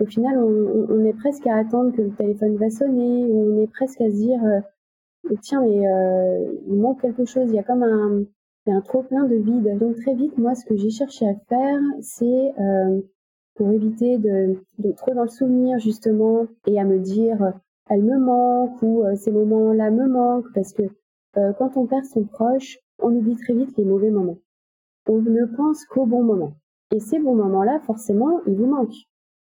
au 0.00 0.06
final, 0.06 0.38
on, 0.38 1.04
est 1.04 1.12
presque 1.12 1.46
à 1.46 1.56
attendre 1.56 1.92
que 1.94 2.02
le 2.02 2.10
téléphone 2.10 2.56
va 2.56 2.70
sonner, 2.70 3.24
ou 3.26 3.52
on 3.52 3.62
est 3.62 3.66
presque 3.66 4.00
à 4.00 4.10
se 4.10 4.16
dire, 4.16 4.42
euh, 4.44 5.34
tiens, 5.42 5.62
mais 5.62 5.86
euh, 5.86 6.52
il 6.68 6.80
manque 6.80 7.02
quelque 7.02 7.24
chose, 7.24 7.44
il 7.48 7.54
y 7.54 7.58
a 7.58 7.62
comme 7.62 7.82
un, 7.82 8.80
trop 8.82 9.02
plein 9.02 9.24
de 9.24 9.36
vide. 9.36 9.78
Donc 9.78 9.96
très 9.96 10.14
vite, 10.14 10.38
moi, 10.38 10.54
ce 10.54 10.64
que 10.64 10.76
j'ai 10.76 10.90
cherché 10.90 11.28
à 11.28 11.34
faire, 11.48 11.80
c'est 12.00 12.52
euh, 12.58 13.00
pour 13.56 13.70
éviter 13.70 14.16
de, 14.16 14.56
de, 14.78 14.92
trop 14.92 15.12
dans 15.12 15.24
le 15.24 15.28
souvenir, 15.28 15.78
justement, 15.78 16.46
et 16.66 16.80
à 16.80 16.84
me 16.84 16.98
dire, 16.98 17.52
elle 17.90 18.02
me 18.02 18.18
manque, 18.18 18.80
ou 18.82 19.04
ces 19.16 19.32
moments-là 19.32 19.90
me 19.90 20.08
manquent, 20.08 20.52
parce 20.54 20.72
que 20.72 20.82
quand 21.34 21.76
on 21.76 21.86
perd 21.86 22.04
son 22.06 22.24
proche, 22.24 22.78
on 22.98 23.14
oublie 23.14 23.36
très 23.36 23.54
vite 23.54 23.76
les 23.76 23.84
mauvais 23.84 24.10
moments. 24.10 24.38
On 25.08 25.20
ne 25.20 25.44
pense 25.56 25.84
qu'aux 25.86 26.06
bons 26.06 26.22
moments. 26.22 26.54
Et 26.92 27.00
ces 27.00 27.18
bons 27.18 27.34
moments-là, 27.34 27.80
forcément, 27.80 28.40
ils 28.46 28.56
vous 28.56 28.66
manquent. 28.66 29.06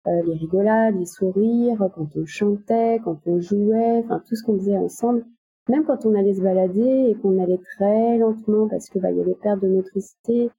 Euh, 0.06 0.22
les 0.22 0.34
rigolades, 0.34 0.96
les 0.96 1.06
sourires, 1.06 1.90
quand 1.94 2.08
on 2.16 2.24
chantait, 2.24 3.00
quand 3.04 3.18
on 3.26 3.40
jouait, 3.40 4.02
enfin 4.04 4.22
tout 4.26 4.36
ce 4.36 4.44
qu'on 4.44 4.56
faisait 4.56 4.78
ensemble. 4.78 5.24
Même 5.68 5.84
quand 5.84 6.06
on 6.06 6.14
allait 6.14 6.34
se 6.34 6.40
balader 6.40 7.10
et 7.10 7.14
qu'on 7.16 7.42
allait 7.42 7.60
très 7.76 8.16
lentement 8.16 8.68
parce 8.68 8.88
que 8.88 8.98
bah, 9.00 9.10
y 9.10 9.20
avait 9.20 9.34
perte 9.34 9.60
de 9.60 9.68
motricité, 9.68 10.50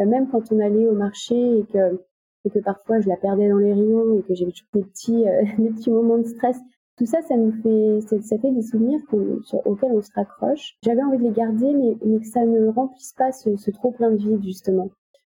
euh, 0.00 0.06
même 0.06 0.28
quand 0.28 0.50
on 0.50 0.58
allait 0.58 0.88
au 0.88 0.94
marché 0.94 1.58
et 1.58 1.64
que, 1.64 2.00
et 2.44 2.50
que 2.50 2.58
parfois 2.60 3.00
je 3.00 3.08
la 3.08 3.16
perdais 3.16 3.48
dans 3.48 3.58
les 3.58 3.72
rayons 3.72 4.18
et 4.18 4.22
que 4.22 4.34
j'avais 4.34 4.50
toujours 4.50 4.68
des 4.74 4.84
petits, 4.84 5.28
euh, 5.28 5.42
des 5.58 5.70
petits 5.70 5.90
moments 5.90 6.18
de 6.18 6.26
stress, 6.26 6.58
tout 6.96 7.06
ça, 7.06 7.22
ça 7.22 7.36
nous 7.36 7.52
fait, 7.62 8.00
ça, 8.22 8.38
fait 8.38 8.50
des 8.50 8.62
souvenirs 8.62 8.98
auxquels 9.12 9.92
on 9.92 10.02
se 10.02 10.10
raccroche. 10.12 10.76
J'avais 10.82 11.02
envie 11.02 11.18
de 11.18 11.22
les 11.22 11.30
garder, 11.30 11.72
mais, 11.72 11.96
mais 12.04 12.18
que 12.18 12.26
ça 12.26 12.44
ne 12.44 12.66
remplisse 12.68 13.12
pas 13.12 13.30
ce, 13.30 13.54
ce 13.54 13.70
trop 13.70 13.92
plein 13.92 14.10
de 14.10 14.16
vide 14.16 14.42
justement, 14.42 14.90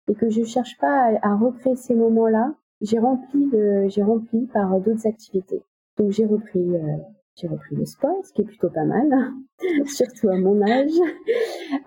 et 0.09 0.15
que 0.15 0.29
je 0.29 0.45
cherche 0.45 0.79
pas 0.79 1.19
à, 1.21 1.33
à 1.33 1.35
recréer 1.35 1.75
ces 1.75 1.97
moments-là, 1.97 2.55
j'ai 2.81 2.99
rempli 2.99 3.51
j'ai 3.89 4.03
rempli 4.03 4.47
par 4.47 4.79
d'autres 4.81 5.07
activités. 5.07 5.63
Donc 5.99 6.13
j'ai 6.13 6.27
repris, 6.27 6.61
euh, 6.61 6.97
j'ai 7.35 7.49
repris 7.49 7.75
le 7.75 7.85
sport, 7.85 8.25
ce 8.25 8.33
qui 8.33 8.43
est 8.43 8.45
plutôt 8.45 8.71
pas 8.71 8.85
mal, 8.85 9.33
surtout 9.87 10.29
à 10.29 10.39
mon 10.39 10.63
âge. 10.63 10.93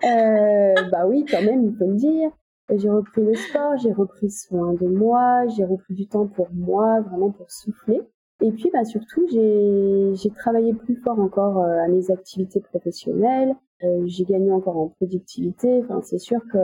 Euh, 0.04 0.74
bah 0.90 1.06
oui, 1.06 1.24
quand 1.30 1.42
même, 1.42 1.64
il 1.64 1.74
faut 1.76 1.86
le 1.86 1.94
dire. 1.94 2.30
J'ai 2.74 2.90
repris 2.90 3.22
le 3.22 3.34
sport, 3.34 3.76
j'ai 3.78 3.92
repris 3.92 4.30
soin 4.30 4.74
de 4.74 4.86
moi, 4.86 5.46
j'ai 5.48 5.64
repris 5.64 5.94
du 5.94 6.06
temps 6.06 6.26
pour 6.26 6.48
moi, 6.52 7.00
vraiment 7.00 7.30
pour 7.30 7.50
souffler. 7.50 8.00
Et 8.40 8.50
puis, 8.50 8.70
bah, 8.72 8.84
surtout, 8.84 9.26
j'ai 9.28 10.30
travaillé 10.30 10.74
plus 10.74 10.96
fort 10.96 11.18
encore 11.18 11.58
euh, 11.58 11.84
à 11.84 11.88
mes 11.88 12.10
activités 12.10 12.60
professionnelles. 12.60 13.54
Euh, 13.84 14.02
j'ai 14.06 14.24
gagné 14.24 14.52
encore 14.52 14.76
en 14.76 14.88
productivité. 14.88 15.82
Enfin, 15.82 16.00
c'est 16.02 16.18
sûr 16.18 16.40
que 16.52 16.58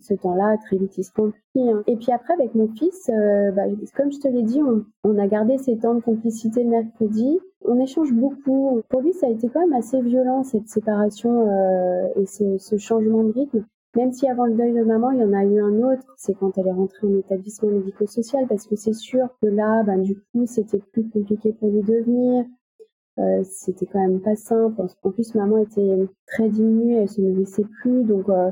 ce 0.00 0.14
temps-là, 0.14 0.56
très 0.66 0.76
vite, 0.76 0.96
il 0.98 1.04
se 1.04 1.12
remplit. 1.16 1.40
Hein. 1.56 1.82
Et 1.86 1.96
puis 1.96 2.12
après, 2.12 2.34
avec 2.34 2.54
mon 2.54 2.68
fils, 2.68 3.10
euh, 3.10 3.50
bah, 3.52 3.62
comme 3.96 4.12
je 4.12 4.18
te 4.18 4.28
l'ai 4.28 4.42
dit, 4.42 4.62
on, 4.62 4.84
on, 5.04 5.18
a 5.18 5.26
gardé 5.26 5.58
ces 5.58 5.78
temps 5.78 5.94
de 5.94 6.00
complicité 6.00 6.64
le 6.64 6.70
mercredi. 6.70 7.38
On 7.64 7.80
échange 7.80 8.12
beaucoup. 8.12 8.82
Pour 8.88 9.00
lui, 9.00 9.12
ça 9.12 9.26
a 9.26 9.30
été 9.30 9.48
quand 9.48 9.60
même 9.60 9.72
assez 9.72 10.00
violent, 10.02 10.42
cette 10.42 10.68
séparation 10.68 11.48
et 12.16 12.26
ce, 12.26 12.76
changement 12.76 13.24
de 13.24 13.32
rythme. 13.32 13.64
Même 13.96 14.12
si 14.12 14.28
avant 14.28 14.46
le 14.46 14.54
deuil 14.54 14.72
de 14.72 14.82
maman, 14.82 15.12
il 15.12 15.20
y 15.20 15.24
en 15.24 15.32
a 15.32 15.44
eu 15.44 15.60
un 15.60 15.80
autre, 15.82 16.14
c'est 16.16 16.34
quand 16.34 16.58
elle 16.58 16.66
est 16.66 16.72
rentrée 16.72 17.06
en 17.06 17.16
établissement 17.16 17.70
médico-social, 17.70 18.46
parce 18.48 18.66
que 18.66 18.74
c'est 18.74 18.92
sûr 18.92 19.28
que 19.40 19.46
là, 19.46 19.84
ben, 19.84 20.02
du 20.02 20.16
coup, 20.16 20.46
c'était 20.46 20.80
plus 20.92 21.08
compliqué 21.08 21.52
pour 21.52 21.70
lui 21.70 21.80
de 21.80 22.02
venir. 22.02 22.44
Euh, 23.18 23.42
c'était 23.44 23.86
quand 23.86 24.00
même 24.00 24.20
pas 24.20 24.36
simple. 24.36 24.82
En 25.02 25.10
plus, 25.10 25.34
maman 25.34 25.58
était 25.58 26.08
très 26.26 26.48
diminuée, 26.48 27.02
elle 27.02 27.08
se 27.08 27.20
nourrissait 27.20 27.64
plus, 27.80 28.04
donc 28.04 28.28
euh, 28.28 28.50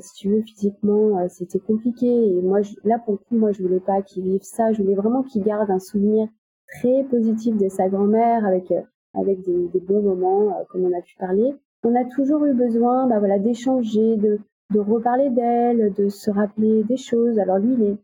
si 0.00 0.14
tu 0.14 0.28
veux, 0.30 0.42
physiquement, 0.42 1.28
c'était 1.28 1.58
compliqué. 1.58 2.06
Et 2.06 2.40
moi, 2.40 2.60
là, 2.84 2.98
pour 2.98 3.14
le 3.14 3.18
coup, 3.18 3.36
moi, 3.36 3.52
je 3.52 3.62
voulais 3.62 3.80
pas 3.80 4.00
qu'il 4.02 4.24
vive 4.24 4.42
ça. 4.42 4.72
Je 4.72 4.82
voulais 4.82 4.94
vraiment 4.94 5.22
qu'il 5.22 5.42
garde 5.42 5.70
un 5.70 5.80
souvenir 5.80 6.28
très 6.68 7.04
positif 7.04 7.56
de 7.56 7.68
sa 7.68 7.88
grand-mère 7.88 8.46
avec 8.46 8.72
avec 9.14 9.42
des, 9.42 9.68
des, 9.68 9.80
bons 9.80 10.00
moments, 10.02 10.54
comme 10.70 10.84
on 10.84 10.98
a 10.98 11.02
pu 11.02 11.16
parler. 11.18 11.54
On 11.84 11.94
a 11.94 12.04
toujours 12.04 12.44
eu 12.46 12.54
besoin, 12.54 13.08
bah 13.08 13.18
voilà, 13.18 13.38
d'échanger, 13.38 14.16
de 14.16 14.38
de 14.72 14.80
reparler 14.80 15.30
d'elle, 15.30 15.92
de 15.92 16.08
se 16.08 16.30
rappeler 16.30 16.82
des 16.84 16.96
choses. 16.96 17.38
Alors 17.38 17.58
lui, 17.58 17.74
il 17.74 17.82
est 17.82 17.96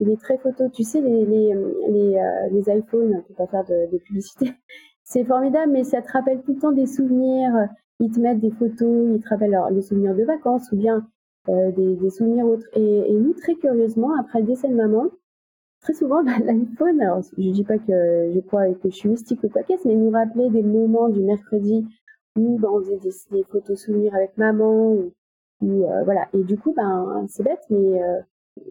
il 0.00 0.10
est 0.10 0.20
très 0.20 0.36
photo. 0.38 0.68
Tu 0.68 0.82
sais, 0.82 1.00
les, 1.00 1.24
les, 1.24 1.54
les, 1.88 2.16
euh, 2.16 2.48
les 2.50 2.78
iPhones, 2.78 3.14
on 3.16 3.22
peut 3.22 3.34
pas 3.34 3.46
faire 3.46 3.64
de, 3.64 3.90
de 3.92 3.98
publicité. 3.98 4.50
C'est 5.08 5.24
formidable, 5.24 5.70
mais 5.70 5.84
ça 5.84 6.02
te 6.02 6.10
rappelle 6.10 6.42
tout 6.42 6.54
le 6.54 6.58
temps 6.58 6.72
des 6.72 6.86
souvenirs. 6.86 7.68
Ils 8.00 8.10
te 8.10 8.18
mettent 8.18 8.40
des 8.40 8.50
photos, 8.50 9.14
ils 9.14 9.20
te 9.20 9.28
rappellent 9.28 9.56
les 9.70 9.80
souvenirs 9.80 10.16
de 10.16 10.24
vacances 10.24 10.72
ou 10.72 10.76
bien 10.76 11.06
euh, 11.48 11.70
des, 11.70 12.10
souvenirs 12.10 12.44
autres. 12.44 12.66
Et, 12.74 13.12
nous, 13.12 13.32
très 13.32 13.54
curieusement, 13.54 14.18
après 14.18 14.40
le 14.40 14.46
décès 14.46 14.68
de 14.68 14.74
maman, 14.74 15.06
très 15.80 15.94
souvent, 15.94 16.24
bah, 16.24 16.32
l'iPhone, 16.44 17.00
alors 17.00 17.22
je 17.22 17.50
dis 17.50 17.62
pas 17.62 17.78
que 17.78 18.32
je 18.34 18.40
crois 18.40 18.68
que 18.74 18.90
je 18.90 18.96
suis 18.96 19.08
mystique 19.08 19.44
ou 19.44 19.48
quoi 19.48 19.62
qu'est-ce, 19.62 19.86
mais 19.86 19.94
nous 19.94 20.10
rappelait 20.10 20.50
des 20.50 20.64
moments 20.64 21.08
du 21.08 21.20
mercredi 21.20 21.86
où 22.36 22.58
bah, 22.58 22.68
on 22.72 22.80
faisait 22.80 22.98
des, 22.98 23.12
des, 23.30 23.44
photos 23.44 23.80
souvenirs 23.80 24.12
avec 24.12 24.36
maman 24.36 24.90
ou, 24.90 25.12
ou 25.60 25.84
euh, 25.84 26.02
voilà. 26.02 26.26
Et 26.32 26.42
du 26.42 26.58
coup, 26.58 26.74
ben 26.76 27.24
c'est 27.28 27.44
bête, 27.44 27.62
mais 27.70 28.02
euh, 28.02 28.20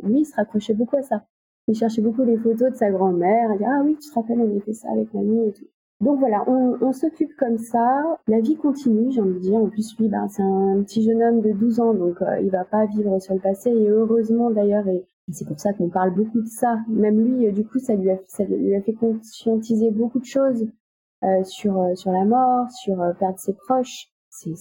lui, 0.03 0.19
il 0.19 0.25
se 0.25 0.35
raccrochait 0.35 0.73
beaucoup 0.73 0.97
à 0.97 1.01
ça. 1.01 1.23
Il 1.69 1.75
cherchait 1.75 2.01
beaucoup 2.01 2.23
les 2.23 2.37
photos 2.37 2.71
de 2.71 2.75
sa 2.75 2.91
grand-mère. 2.91 3.51
Il 3.53 3.57
dit, 3.57 3.65
ah 3.65 3.81
oui, 3.85 3.97
tu 4.01 4.09
te 4.09 4.15
rappelles, 4.15 4.39
on 4.41 4.49
avait 4.49 4.59
fait 4.59 4.73
ça 4.73 4.89
avec 4.91 5.13
mamie 5.13 5.47
et 5.47 5.53
tout. 5.53 5.65
Donc 6.01 6.19
voilà, 6.19 6.43
on, 6.47 6.91
s'occupe 6.91 7.35
comme 7.37 7.57
ça. 7.57 8.19
La 8.27 8.41
vie 8.41 8.57
continue, 8.57 9.11
j'ai 9.11 9.21
envie 9.21 9.33
de 9.35 9.39
dire. 9.39 9.55
En 9.55 9.69
plus, 9.69 9.97
lui, 9.97 10.09
ben, 10.09 10.27
c'est 10.27 10.41
un 10.43 10.81
petit 10.83 11.03
jeune 11.03 11.23
homme 11.23 11.41
de 11.41 11.53
12 11.53 11.79
ans, 11.79 11.93
donc 11.93 12.21
euh, 12.21 12.39
il 12.41 12.49
va 12.49 12.65
pas 12.65 12.85
vivre 12.85 13.17
sur 13.19 13.33
le 13.33 13.39
passé. 13.39 13.69
Et 13.69 13.89
heureusement, 13.89 14.51
d'ailleurs, 14.51 14.87
et, 14.87 15.05
c'est 15.31 15.47
pour 15.47 15.59
ça 15.59 15.73
qu'on 15.73 15.89
parle 15.89 16.13
beaucoup 16.13 16.41
de 16.41 16.47
ça. 16.47 16.79
Même 16.89 17.19
lui, 17.21 17.47
euh, 17.47 17.51
du 17.51 17.65
coup, 17.65 17.79
ça 17.79 17.95
lui 17.95 18.11
a, 18.11 18.17
fait 18.81 18.93
conscientiser 18.93 19.89
beaucoup 19.89 20.19
de 20.19 20.25
choses 20.25 20.67
euh, 21.23 21.43
sur, 21.43 21.81
sur 21.95 22.11
la 22.11 22.25
mort, 22.25 22.69
sur 22.71 22.97
perdre 23.17 23.39
ses 23.39 23.53
proches 23.53 24.11
c'est 24.29 24.53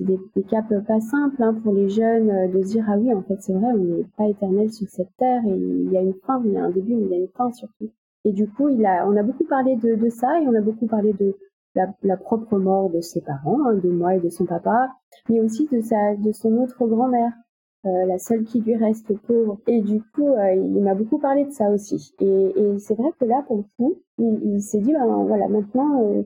des, 0.00 0.18
des 0.34 0.42
caps 0.42 0.74
pas 0.84 1.00
simples 1.00 1.40
hein, 1.40 1.54
pour 1.62 1.72
les 1.72 1.88
jeunes 1.88 2.50
de 2.50 2.60
se 2.60 2.66
dire 2.70 2.84
ah 2.88 2.98
oui 2.98 3.14
en 3.14 3.22
fait 3.22 3.40
c'est 3.40 3.52
vrai 3.52 3.68
on 3.72 3.76
n'est 3.76 4.04
pas 4.16 4.26
éternel 4.26 4.72
sur 4.72 4.88
cette 4.88 5.14
terre 5.16 5.42
et 5.46 5.56
il 5.56 5.92
y 5.92 5.96
a 5.96 6.00
une 6.00 6.14
fin 6.26 6.42
il 6.44 6.54
y 6.54 6.56
a 6.56 6.64
un 6.64 6.70
début 6.70 6.96
mais 6.96 7.04
il 7.04 7.10
y 7.12 7.14
a 7.14 7.18
une 7.18 7.28
fin 7.28 7.52
surtout 7.52 7.88
et 8.26 8.32
du 8.32 8.48
coup 8.48 8.68
on 8.68 9.16
a 9.16 9.22
beaucoup 9.22 9.44
parlé 9.44 9.76
de, 9.76 10.08
ça 10.08 10.40
et 10.40 10.48
on 10.48 10.54
a 10.54 10.60
beaucoup 10.60 10.86
parlé 10.86 11.12
de 11.12 11.34
la, 11.74 12.16
propre 12.16 12.58
mort 12.58 12.90
de 12.90 13.00
ses 13.00 13.20
parents 13.20 13.64
hein, 13.64 13.74
de 13.74 13.88
moi 13.88 14.16
et 14.16 14.20
de 14.20 14.28
son 14.28 14.44
papa 14.44 14.90
mais 15.28 15.40
aussi 15.40 15.68
de 15.70 16.32
son 16.32 16.52
autre 16.58 16.86
grand-mère 16.86 17.32
euh, 17.86 18.06
la 18.06 18.18
seule 18.18 18.42
qui 18.42 18.60
lui 18.60 18.74
reste 18.74 19.16
pauvre 19.26 19.60
et 19.68 19.80
du 19.80 20.02
coup 20.02 20.28
euh, 20.28 20.54
il 20.54 20.82
m'a 20.82 20.94
beaucoup 20.94 21.18
parlé 21.18 21.44
de 21.44 21.52
ça 21.52 21.70
aussi 21.70 22.14
et, 22.20 22.78
c'est 22.78 22.94
vrai 22.94 23.10
que 23.18 23.24
là 23.24 23.44
pour 23.46 23.58
le 23.58 23.64
coup 23.76 23.94
il, 24.18 24.60
s'est 24.60 24.80
dit 24.80 24.92
ben 24.92 25.24
voilà 25.24 25.46
maintenant 25.48 26.02
euh, 26.02 26.22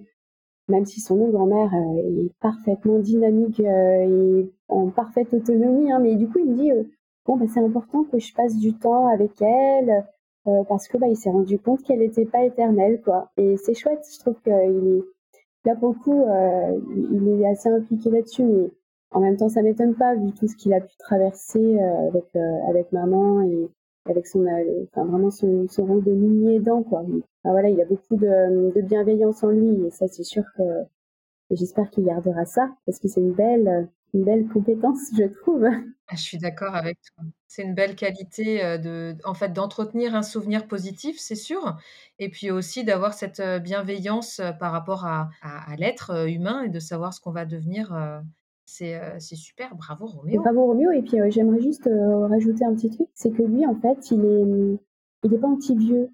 même 0.69 0.87
si 0.87 1.01
son 1.01 1.29
grand-mère 1.29 1.71
euh, 1.75 2.25
est 2.25 2.33
parfaitement 2.41 2.99
dynamique 2.99 3.61
et 3.61 4.49
en 4.69 4.89
parfaite 4.91 5.35
autonomie. 5.35 5.91
Hein, 5.91 5.99
mais 5.99 6.15
du 6.15 6.29
coup, 6.29 6.39
il 6.39 6.53
me 6.53 6.55
dit 6.55 6.71
bon, 7.27 7.37
bah, 7.37 7.47
c'est 7.53 7.59
important 7.59 8.05
que 8.05 8.21
je 8.21 8.33
passe 8.33 8.57
du 8.57 8.75
temps 8.75 9.09
avec 9.09 9.43
elle 9.43 10.05
parce 10.45 10.89
que 10.89 10.99
bah, 10.99 11.07
il 11.09 11.17
s'est 11.17 11.31
rendu 11.31 11.59
compte 11.59 11.83
qu'elle 11.83 12.01
n'était 12.01 12.27
pas 12.27 12.45
éternelle, 12.45 13.01
quoi. 13.03 13.31
Et 13.37 13.57
c'est 13.57 13.75
chouette. 13.75 14.05
Je 14.13 14.19
trouve 14.21 14.41
qu'il 14.43 14.53
est 14.53 15.03
là 15.65 15.77
pour 15.77 15.91
le 15.91 15.99
coup, 15.99 16.25
il 17.13 17.41
est 17.41 17.47
assez 17.47 17.69
impliqué 17.69 18.11
là-dessus, 18.11 18.45
mais 18.45 18.71
en 19.13 19.21
même 19.21 19.37
temps, 19.37 19.49
ça 19.49 19.63
m'étonne 19.63 19.95
pas 19.95 20.15
vu 20.15 20.33
tout 20.33 20.49
ce 20.49 20.57
qu'il 20.57 20.73
a 20.73 20.81
pu 20.81 20.97
traverser 20.99 21.79
avec 21.81 22.25
avec 22.69 22.93
maman 22.93 23.43
et 23.43 23.69
avec 24.07 24.27
son, 24.27 24.45
euh, 24.47 24.85
enfin 24.91 25.05
vraiment 25.05 25.31
son, 25.31 25.67
son 25.69 25.85
rôle 25.85 26.05
de 26.05 26.13
mini 26.13 26.57
aidant 26.57 26.83
quoi. 26.83 27.01
Enfin, 27.01 27.21
voilà, 27.45 27.69
il 27.69 27.81
a 27.81 27.85
beaucoup 27.85 28.17
de, 28.17 28.73
de 28.75 28.81
bienveillance 28.81 29.43
en 29.45 29.51
lui 29.51 29.87
et 29.87 29.91
ça 29.91 30.09
c'est 30.09 30.25
sûr 30.25 30.45
que 30.57 30.63
j'espère 31.51 31.91
qu'il 31.91 32.05
gardera 32.05 32.45
ça 32.45 32.71
parce 32.87 32.99
que 32.99 33.09
c'est 33.09 33.21
une 33.21 33.33
belle, 33.33 33.89
une 34.15 34.25
belle 34.25 34.47
compétence 34.49 35.11
je 35.17 35.25
trouve. 35.25 35.65
Ah, 35.65 36.17
je 36.17 36.23
suis 36.23 36.39
d'accord 36.39 36.75
avec 36.75 36.99
toi. 37.03 37.25
C'est 37.53 37.63
une 37.63 37.75
belle 37.75 37.97
qualité 37.97 38.79
de, 38.79 39.17
en 39.25 39.35
fait, 39.35 39.53
d'entretenir 39.53 40.15
un 40.15 40.23
souvenir 40.23 40.69
positif, 40.69 41.19
c'est 41.19 41.35
sûr, 41.35 41.77
et 42.21 42.29
puis 42.29 42.53
aussi 42.53 42.85
d'avoir 42.85 43.13
cette 43.13 43.43
bienveillance 43.61 44.41
par 44.61 44.71
rapport 44.71 45.05
à 45.05 45.29
l'être 45.77 46.29
humain 46.29 46.63
et 46.63 46.69
de 46.69 46.79
savoir 46.79 47.13
ce 47.13 47.21
qu'on 47.21 47.33
va 47.33 47.47
devenir 47.47 48.23
c'est 48.67 49.21
super, 49.21 49.75
bravo 49.75 50.07
Roméo. 50.07 50.41
Bravo 50.41 50.67
Roméo, 50.67 50.93
et 50.93 51.03
puis 51.03 51.19
j'aimerais 51.31 51.61
juste 51.61 51.91
rajouter 52.31 52.65
un 52.65 52.75
petit 52.77 52.89
truc, 52.89 53.09
c'est 53.15 53.33
que 53.33 53.43
lui 53.43 53.67
en 53.67 53.75
fait, 53.75 54.13
il 54.13 54.25
est, 54.25 54.45
mmh, 54.45 54.79
il 55.25 55.35
est 55.35 55.39
pas 55.39 55.49
anti-vieux. 55.49 56.09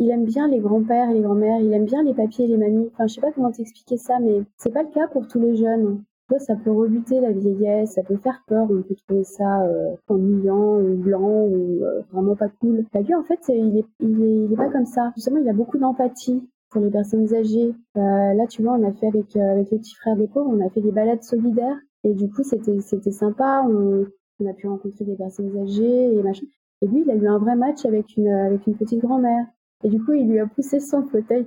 Il 0.00 0.10
aime 0.10 0.24
bien 0.24 0.48
les 0.48 0.58
grands-pères 0.58 1.10
et 1.10 1.14
les 1.14 1.20
grands-mères, 1.20 1.60
il 1.60 1.72
aime 1.72 1.84
bien 1.84 2.02
les 2.02 2.12
papiers 2.12 2.46
et 2.46 2.48
les 2.48 2.56
mamies. 2.56 2.90
Enfin, 2.92 3.06
je 3.06 3.14
sais 3.14 3.20
pas 3.20 3.30
comment 3.30 3.52
t'expliquer 3.52 3.98
ça, 3.98 4.18
mais 4.18 4.40
c'est 4.56 4.72
pas 4.72 4.82
le 4.82 4.88
cas 4.88 5.06
pour 5.06 5.28
tous 5.28 5.38
les 5.38 5.54
jeunes. 5.54 6.02
Ça 6.38 6.56
peut 6.56 6.70
rebuter 6.70 7.20
la 7.20 7.32
vieillesse, 7.32 7.92
ça 7.92 8.02
peut 8.02 8.16
faire 8.16 8.42
peur, 8.46 8.66
on 8.70 8.82
peut 8.82 8.94
trouver 9.06 9.22
ça 9.22 9.68
ennuyant 10.08 10.80
ou 10.80 10.96
blanc 10.96 11.44
ou 11.44 11.82
vraiment 12.10 12.36
pas 12.36 12.48
cool. 12.60 12.86
Lui, 12.94 13.14
en 13.14 13.22
fait, 13.22 13.40
il 13.48 13.78
est, 13.78 14.56
pas 14.56 14.70
comme 14.70 14.86
ça. 14.86 15.12
Justement, 15.14 15.38
il 15.38 15.48
a 15.48 15.52
beaucoup 15.52 15.76
d'empathie 15.76 16.42
pour 16.72 16.80
les 16.80 16.90
personnes 16.90 17.32
âgées. 17.34 17.74
Euh, 17.96 18.34
là, 18.34 18.46
tu 18.48 18.62
vois, 18.62 18.72
on 18.72 18.88
a 18.88 18.92
fait 18.92 19.06
avec, 19.06 19.36
avec 19.36 19.70
les 19.70 19.78
petits 19.78 19.94
frères 19.94 20.16
des 20.16 20.26
pauvres, 20.26 20.50
on 20.50 20.66
a 20.66 20.70
fait 20.70 20.80
des 20.80 20.90
balades 20.90 21.22
solidaires 21.22 21.76
et 22.04 22.14
du 22.14 22.28
coup, 22.30 22.42
c'était 22.42 23.12
sympa. 23.12 23.64
On, 23.68 24.06
a 24.44 24.54
pu 24.54 24.66
rencontrer 24.66 25.04
des 25.04 25.14
personnes 25.14 25.56
âgées 25.56 26.14
et 26.14 26.20
machin. 26.20 26.46
Et 26.80 26.88
lui, 26.88 27.02
il 27.02 27.10
a 27.12 27.14
eu 27.14 27.28
un 27.28 27.38
vrai 27.38 27.54
match 27.54 27.84
avec 27.84 28.16
une 28.16 28.76
petite 28.76 29.00
grand-mère. 29.00 29.46
Et 29.84 29.88
du 29.88 30.02
coup, 30.02 30.12
il 30.12 30.28
lui 30.28 30.40
a 30.40 30.46
poussé 30.46 30.80
son 30.80 31.06
fauteuil 31.06 31.46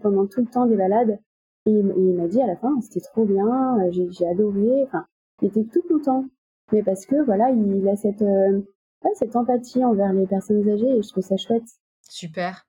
pendant 0.00 0.26
tout 0.26 0.40
le 0.40 0.46
temps 0.46 0.66
des 0.66 0.76
balades. 0.76 1.18
Et, 1.66 1.70
il 1.70 2.14
m'a 2.14 2.28
dit 2.28 2.40
à 2.42 2.46
la 2.46 2.56
fin, 2.56 2.80
c'était 2.80 3.00
trop 3.00 3.24
bien, 3.24 3.78
j'ai 3.90 4.26
adoré. 4.26 4.84
Enfin, 4.84 5.06
il 5.40 5.48
était 5.48 5.64
tout 5.64 5.82
content. 5.88 6.26
Mais 6.72 6.82
parce 6.82 7.06
que 7.06 7.22
voilà, 7.24 7.50
il 7.50 7.88
a 7.88 7.96
cette 7.96 8.22
euh, 8.22 8.60
cette 9.14 9.36
empathie 9.36 9.84
envers 9.84 10.12
les 10.12 10.26
personnes 10.26 10.68
âgées 10.68 10.88
et 10.88 11.02
je 11.02 11.08
trouve 11.08 11.24
ça 11.24 11.36
chouette. 11.36 11.64
Super. 12.08 12.66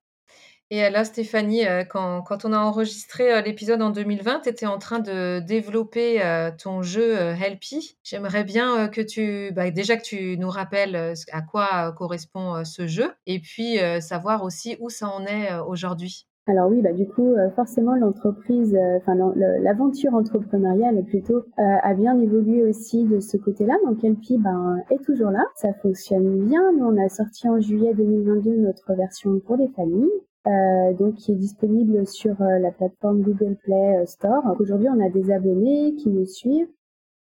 Et 0.70 0.90
là, 0.90 1.04
Stéphanie, 1.04 1.68
euh, 1.68 1.84
quand, 1.84 2.24
quand 2.24 2.46
on 2.46 2.54
a 2.54 2.58
enregistré 2.58 3.32
euh, 3.32 3.42
l'épisode 3.42 3.82
en 3.82 3.92
2020, 3.92 4.40
tu 4.40 4.50
étais 4.50 4.66
en 4.66 4.80
train 4.80 4.98
de 4.98 5.40
développer 5.40 6.24
euh, 6.24 6.50
ton 6.52 6.82
jeu 6.82 7.14
Helpy. 7.16 7.96
J'aimerais 8.04 8.44
bien 8.44 8.88
que 8.88 9.02
tu, 9.02 9.52
bah, 9.52 9.70
déjà 9.70 9.98
que 9.98 10.04
tu 10.04 10.36
nous 10.40 10.50
rappelles 10.50 11.14
à 11.32 11.42
quoi 11.44 11.92
correspond 11.92 12.66
ce 12.66 12.88
jeu, 12.88 13.14
et 13.28 13.40
puis 13.40 13.78
savoir 14.02 14.44
aussi 14.44 14.76
où 14.80 14.90
ça 14.90 15.10
en 15.10 15.26
est 15.26 15.54
aujourd'hui. 15.60 16.28
Alors 16.46 16.70
oui, 16.70 16.82
bah 16.82 16.92
du 16.92 17.08
coup, 17.08 17.36
forcément, 17.56 17.96
l'entreprise, 17.96 18.78
enfin 18.98 19.16
l'aventure 19.62 20.14
entrepreneuriale 20.14 21.02
plutôt, 21.06 21.46
a 21.58 21.94
bien 21.94 22.20
évolué 22.20 22.64
aussi 22.64 23.06
de 23.06 23.22
ce 23.22 23.38
côté-là. 23.38 23.76
Donc 23.86 24.04
Helpy 24.04 24.38
ben, 24.38 24.78
est 24.92 25.02
toujours 25.06 25.32
là, 25.32 25.46
ça 25.56 25.74
fonctionne 25.76 26.46
bien. 26.46 26.74
Nous, 26.74 26.86
on 26.86 26.98
a 27.02 27.08
sorti 27.08 27.48
en 27.48 27.62
juillet 27.62 27.94
2022 27.94 28.58
notre 28.58 28.94
version 28.94 29.40
pour 29.40 29.56
les 29.56 29.70
familles. 29.70 30.12
Euh, 30.46 30.94
donc 30.94 31.16
qui 31.16 31.32
est 31.32 31.36
disponible 31.36 32.06
sur 32.06 32.42
euh, 32.42 32.60
la 32.60 32.72
plateforme 32.72 33.22
Google 33.22 33.56
Play 33.64 34.00
euh, 34.02 34.06
Store. 34.06 34.44
Aujourd'hui, 34.60 34.90
on 34.90 35.00
a 35.00 35.10
des 35.10 35.32
abonnés 35.32 35.96
qui 35.96 36.10
nous 36.10 36.26
suivent. 36.26 36.68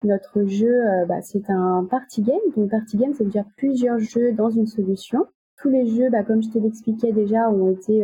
Notre 0.04 0.46
jeu, 0.46 0.82
bah, 1.08 1.22
c'est 1.22 1.48
un 1.52 1.86
party 1.86 2.24
game. 2.24 2.40
Donc 2.58 2.72
party 2.72 2.98
game, 2.98 3.14
ça 3.14 3.24
veut 3.24 3.30
dire 3.30 3.46
plusieurs 3.58 4.00
jeux 4.00 4.32
dans 4.34 4.50
une 4.50 4.66
solution. 4.66 5.28
Tous 5.62 5.70
les 5.70 5.86
jeux, 5.86 6.10
bah, 6.10 6.24
comme 6.24 6.42
je 6.42 6.50
te 6.50 6.58
l'expliquais 6.58 7.12
déjà, 7.12 7.52
ont 7.52 7.70
été 7.70 8.04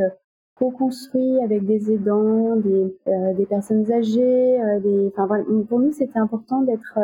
co-construits 0.58 1.40
avec 1.44 1.66
des 1.66 1.92
aidants, 1.92 2.56
des, 2.56 2.96
des 3.36 3.46
personnes 3.46 3.92
âgées. 3.92 4.60
des, 4.84 5.08
enfin, 5.08 5.26
voilà. 5.28 5.44
Pour 5.68 5.80
nous, 5.80 5.92
c'était 5.92 6.20
important 6.20 6.62
d'être 6.62 7.00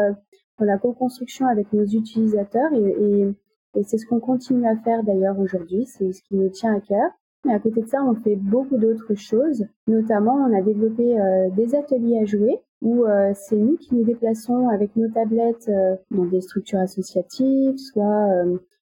dans 0.59 0.65
la 0.65 0.77
co-construction 0.77 1.47
avec 1.47 1.71
nos 1.73 1.85
utilisateurs 1.85 2.73
et, 2.73 2.79
et, 2.79 3.33
et 3.75 3.83
c'est 3.83 3.97
ce 3.97 4.05
qu'on 4.05 4.19
continue 4.19 4.67
à 4.67 4.75
faire 4.77 5.03
d'ailleurs 5.03 5.39
aujourd'hui. 5.39 5.85
C'est 5.85 6.11
ce 6.11 6.21
qui 6.23 6.35
nous 6.35 6.49
tient 6.49 6.75
à 6.75 6.79
cœur. 6.79 7.09
Mais 7.45 7.53
à 7.53 7.59
côté 7.59 7.81
de 7.81 7.87
ça, 7.87 8.03
on 8.03 8.15
fait 8.15 8.35
beaucoup 8.35 8.77
d'autres 8.77 9.15
choses. 9.15 9.65
Notamment, 9.87 10.35
on 10.35 10.57
a 10.57 10.61
développé 10.61 11.19
euh, 11.19 11.49
des 11.49 11.75
ateliers 11.75 12.19
à 12.19 12.25
jouer 12.25 12.59
où 12.81 13.05
euh, 13.05 13.31
c'est 13.33 13.57
nous 13.57 13.77
qui 13.77 13.95
nous 13.95 14.03
déplaçons 14.03 14.69
avec 14.69 14.95
nos 14.95 15.09
tablettes 15.09 15.69
euh, 15.69 15.95
dans 16.11 16.25
des 16.25 16.41
structures 16.41 16.79
associatives, 16.79 17.77
soit 17.77 18.29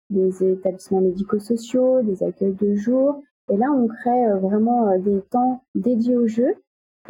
des 0.09 0.43
établissements 0.43 1.01
médico-sociaux, 1.01 2.01
des 2.01 2.23
accueils 2.23 2.55
de 2.55 2.75
jour. 2.75 3.21
Et 3.49 3.57
là, 3.57 3.71
on 3.71 3.87
crée 3.87 4.39
vraiment 4.39 4.97
des 4.99 5.21
temps 5.21 5.63
dédiés 5.75 6.17
au 6.17 6.27
jeu 6.27 6.55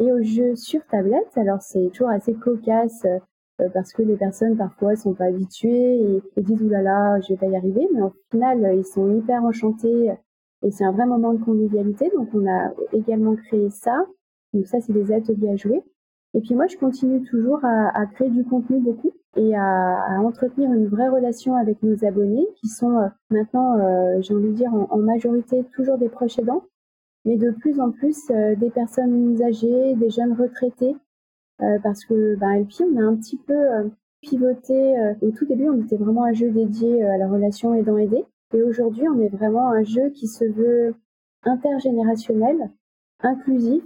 et 0.00 0.12
aux 0.12 0.22
jeux 0.22 0.54
sur 0.56 0.84
tablette. 0.86 1.36
Alors, 1.36 1.60
c'est 1.60 1.90
toujours 1.92 2.10
assez 2.10 2.34
cocasse 2.34 3.06
parce 3.74 3.92
que 3.92 4.02
les 4.02 4.16
personnes 4.16 4.56
parfois 4.56 4.96
sont 4.96 5.12
pas 5.12 5.26
habituées 5.26 6.00
et, 6.00 6.22
et 6.36 6.42
disent 6.42 6.62
oulala, 6.62 7.20
je 7.20 7.34
vais 7.34 7.36
pas 7.36 7.46
y 7.46 7.56
arriver. 7.56 7.86
Mais 7.92 8.02
au 8.02 8.12
final, 8.30 8.74
ils 8.74 8.84
sont 8.86 9.14
hyper 9.14 9.44
enchantés 9.44 10.10
et 10.62 10.70
c'est 10.70 10.84
un 10.84 10.92
vrai 10.92 11.06
moment 11.06 11.34
de 11.34 11.44
convivialité. 11.44 12.10
Donc, 12.16 12.28
on 12.34 12.46
a 12.48 12.70
également 12.92 13.36
créé 13.36 13.68
ça. 13.70 14.06
Donc, 14.54 14.66
ça, 14.66 14.80
c'est 14.80 14.92
des 14.92 15.12
ateliers 15.12 15.50
à 15.50 15.56
jouer. 15.56 15.82
Et 16.34 16.40
puis, 16.40 16.54
moi, 16.54 16.66
je 16.68 16.76
continue 16.76 17.22
toujours 17.22 17.64
à 17.64 18.06
créer 18.06 18.30
du 18.30 18.44
contenu 18.44 18.80
beaucoup. 18.80 19.12
Et 19.36 19.56
à, 19.56 20.20
entretenir 20.20 20.72
une 20.72 20.88
vraie 20.88 21.08
relation 21.08 21.54
avec 21.54 21.82
nos 21.82 22.04
abonnés 22.04 22.46
qui 22.56 22.68
sont 22.68 22.98
euh, 22.98 23.08
maintenant, 23.30 23.78
euh, 23.78 24.20
j'ai 24.20 24.34
envie 24.34 24.48
de 24.48 24.54
dire, 24.54 24.72
en, 24.72 24.98
majorité 24.98 25.64
toujours 25.74 25.98
des 25.98 26.08
proches 26.08 26.38
aidants, 26.38 26.64
mais 27.24 27.36
de 27.36 27.50
plus 27.50 27.80
en 27.80 27.90
plus 27.90 28.30
euh, 28.30 28.56
des 28.56 28.70
personnes 28.70 29.40
âgées, 29.42 29.94
des 29.96 30.10
jeunes 30.10 30.32
retraités, 30.32 30.96
parce 31.82 32.06
que 32.06 32.36
ben, 32.36 32.66
on 32.80 32.96
a 32.96 33.02
un 33.02 33.16
petit 33.16 33.36
peu 33.36 33.54
pivoté. 34.22 34.94
au 35.20 35.30
tout 35.30 35.44
début, 35.44 35.68
on 35.68 35.82
était 35.82 35.98
vraiment 35.98 36.24
un 36.24 36.32
jeu 36.32 36.50
dédié 36.50 37.04
à 37.04 37.18
la 37.18 37.28
relation 37.28 37.74
aidant-aidé, 37.74 38.24
et 38.54 38.62
aujourd'hui, 38.62 39.06
on 39.06 39.20
est 39.20 39.28
vraiment 39.28 39.70
un 39.70 39.84
jeu 39.84 40.08
qui 40.08 40.26
se 40.26 40.46
veut 40.46 40.94
intergénérationnel, 41.44 42.70
inclusif 43.22 43.84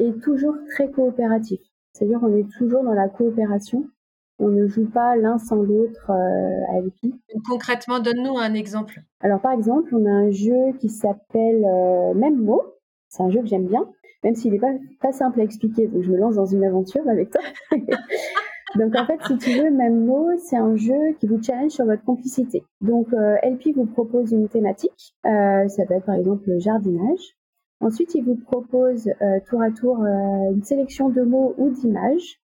et 0.00 0.12
toujours 0.14 0.56
très 0.70 0.90
coopératif. 0.90 1.60
C'est-à-dire 1.92 2.18
qu'on 2.18 2.34
est 2.34 2.50
toujours 2.50 2.82
dans 2.82 2.94
la 2.94 3.08
coopération 3.08 3.88
on 4.38 4.48
ne 4.48 4.66
joue 4.66 4.86
pas 4.86 5.16
l'un 5.16 5.38
sans 5.38 5.56
l'autre 5.56 6.10
euh, 6.10 6.72
à 6.72 6.80
LP. 6.80 7.14
Concrètement, 7.48 7.98
donne-nous 7.98 8.38
un 8.38 8.54
exemple. 8.54 9.00
Alors 9.20 9.40
par 9.40 9.52
exemple, 9.52 9.94
on 9.94 10.06
a 10.06 10.10
un 10.10 10.30
jeu 10.30 10.72
qui 10.78 10.88
s'appelle 10.88 11.64
euh, 11.64 12.14
Même 12.14 12.40
mot. 12.40 12.62
C'est 13.08 13.22
un 13.22 13.30
jeu 13.30 13.40
que 13.40 13.46
j'aime 13.46 13.66
bien, 13.66 13.88
même 14.22 14.34
s'il 14.34 14.52
n'est 14.52 14.58
pas, 14.58 14.72
pas 15.00 15.12
simple 15.12 15.40
à 15.40 15.44
expliquer. 15.44 15.88
Donc 15.88 16.02
je 16.02 16.10
me 16.10 16.18
lance 16.18 16.36
dans 16.36 16.46
une 16.46 16.64
aventure 16.64 17.06
avec 17.08 17.30
toi. 17.30 17.40
Donc 18.76 18.94
en 18.94 19.06
fait, 19.06 19.18
si 19.26 19.38
tu 19.38 19.58
veux, 19.58 19.70
même 19.70 20.04
mot, 20.04 20.28
c'est 20.36 20.58
un 20.58 20.76
jeu 20.76 21.14
qui 21.18 21.26
vous 21.26 21.42
challenge 21.42 21.70
sur 21.70 21.86
votre 21.86 22.04
complicité. 22.04 22.62
Donc 22.82 23.12
euh, 23.14 23.36
LP 23.42 23.74
vous 23.74 23.86
propose 23.86 24.30
une 24.32 24.48
thématique, 24.48 25.14
ça 25.24 25.86
peut 25.88 25.94
être 25.94 26.04
par 26.04 26.16
exemple 26.16 26.44
le 26.46 26.58
jardinage. 26.58 27.34
Ensuite, 27.80 28.14
il 28.14 28.24
vous 28.24 28.36
propose 28.36 29.08
tour 29.48 29.62
à 29.62 29.70
tour 29.70 30.04
une 30.04 30.64
sélection 30.64 31.08
de 31.08 31.22
mots 31.22 31.54
ou 31.56 31.70
d'images 31.70 32.40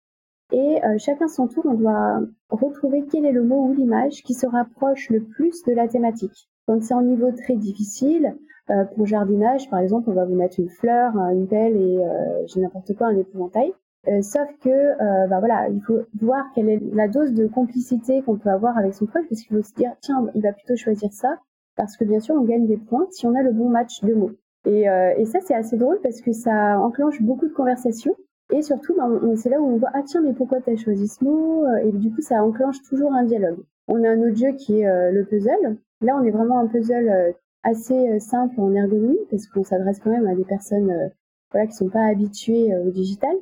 et 0.51 0.83
euh, 0.83 0.97
chacun 0.97 1.27
son 1.27 1.47
tour, 1.47 1.65
on 1.67 1.75
doit 1.75 2.21
retrouver 2.49 3.05
quel 3.11 3.25
est 3.25 3.31
le 3.31 3.43
mot 3.43 3.67
ou 3.67 3.73
l'image 3.73 4.23
qui 4.23 4.33
se 4.33 4.47
rapproche 4.47 5.09
le 5.09 5.23
plus 5.23 5.63
de 5.63 5.73
la 5.73 5.87
thématique. 5.87 6.49
Quand 6.67 6.81
c'est 6.81 6.93
en 6.93 7.03
niveau 7.03 7.31
très 7.31 7.55
difficile, 7.55 8.35
euh, 8.71 8.83
pour 8.95 9.05
jardinage, 9.05 9.69
par 9.69 9.79
exemple, 9.79 10.09
on 10.09 10.13
va 10.13 10.25
vous 10.25 10.35
mettre 10.35 10.59
une 10.59 10.69
fleur, 10.69 11.15
une 11.31 11.47
pelle 11.47 11.75
et 11.75 11.97
euh, 11.97 12.45
j'ai 12.47 12.61
n'importe 12.61 12.95
quoi, 12.95 13.07
un 13.07 13.17
épouvantail. 13.17 13.73
sauf 14.21 14.47
que, 14.63 15.27
bah 15.27 15.39
voilà, 15.39 15.69
il 15.69 15.81
faut 15.81 15.99
voir 16.21 16.45
quelle 16.55 16.69
est 16.69 16.81
la 16.93 17.07
dose 17.07 17.33
de 17.33 17.47
complicité 17.47 18.21
qu'on 18.23 18.37
peut 18.37 18.49
avoir 18.49 18.77
avec 18.77 18.93
son 18.93 19.05
proche, 19.05 19.25
parce 19.29 19.41
qu'il 19.41 19.55
faut 19.55 19.63
se 19.63 19.73
dire, 19.73 19.91
tiens, 20.01 20.27
il 20.33 20.41
va 20.41 20.53
plutôt 20.53 20.75
choisir 20.75 21.11
ça, 21.11 21.37
parce 21.75 21.95
que 21.97 22.05
bien 22.05 22.19
sûr, 22.19 22.35
on 22.35 22.43
gagne 22.43 22.65
des 22.65 22.77
points 22.77 23.07
si 23.11 23.27
on 23.27 23.35
a 23.35 23.43
le 23.43 23.51
bon 23.51 23.69
match 23.69 24.03
de 24.03 24.13
mots. 24.13 24.31
Et, 24.65 24.85
et 25.17 25.25
ça, 25.25 25.39
c'est 25.41 25.55
assez 25.55 25.77
drôle 25.77 25.99
parce 26.01 26.21
que 26.21 26.31
ça 26.31 26.79
enclenche 26.79 27.21
beaucoup 27.21 27.47
de 27.47 27.53
conversations 27.53 28.15
et 28.51 28.61
surtout, 28.63 28.95
ben, 28.95 29.35
c'est 29.35 29.49
là 29.49 29.61
où 29.61 29.65
on 29.65 29.77
voit 29.77 29.91
ah 29.93 30.01
tiens 30.05 30.21
mais 30.21 30.33
pourquoi 30.33 30.59
tu 30.61 30.71
as 30.71 30.75
choisi 30.75 31.07
ce 31.07 31.23
mot 31.23 31.65
Et 31.83 31.91
du 31.91 32.11
coup, 32.11 32.21
ça 32.21 32.43
enclenche 32.43 32.81
toujours 32.89 33.13
un 33.13 33.23
dialogue. 33.23 33.59
On 33.87 34.03
a 34.03 34.09
un 34.09 34.21
autre 34.21 34.37
jeu 34.37 34.51
qui 34.53 34.81
est 34.81 34.87
euh, 34.87 35.11
le 35.11 35.25
puzzle. 35.25 35.77
Là, 36.01 36.15
on 36.19 36.23
est 36.23 36.31
vraiment 36.31 36.59
un 36.59 36.67
puzzle 36.67 37.09
euh, 37.09 37.31
assez 37.63 37.93
euh, 37.93 38.19
simple 38.19 38.59
en 38.61 38.73
ergonomie 38.73 39.17
parce 39.31 39.47
qu'on 39.47 39.63
s'adresse 39.63 39.99
quand 39.99 40.11
même 40.11 40.27
à 40.27 40.35
des 40.35 40.45
personnes 40.45 41.11
voilà 41.51 41.65
qui 41.65 41.73
sont 41.73 41.89
pas 41.89 42.05
habituées 42.05 42.75
au 42.85 42.91
digital, 42.91 43.35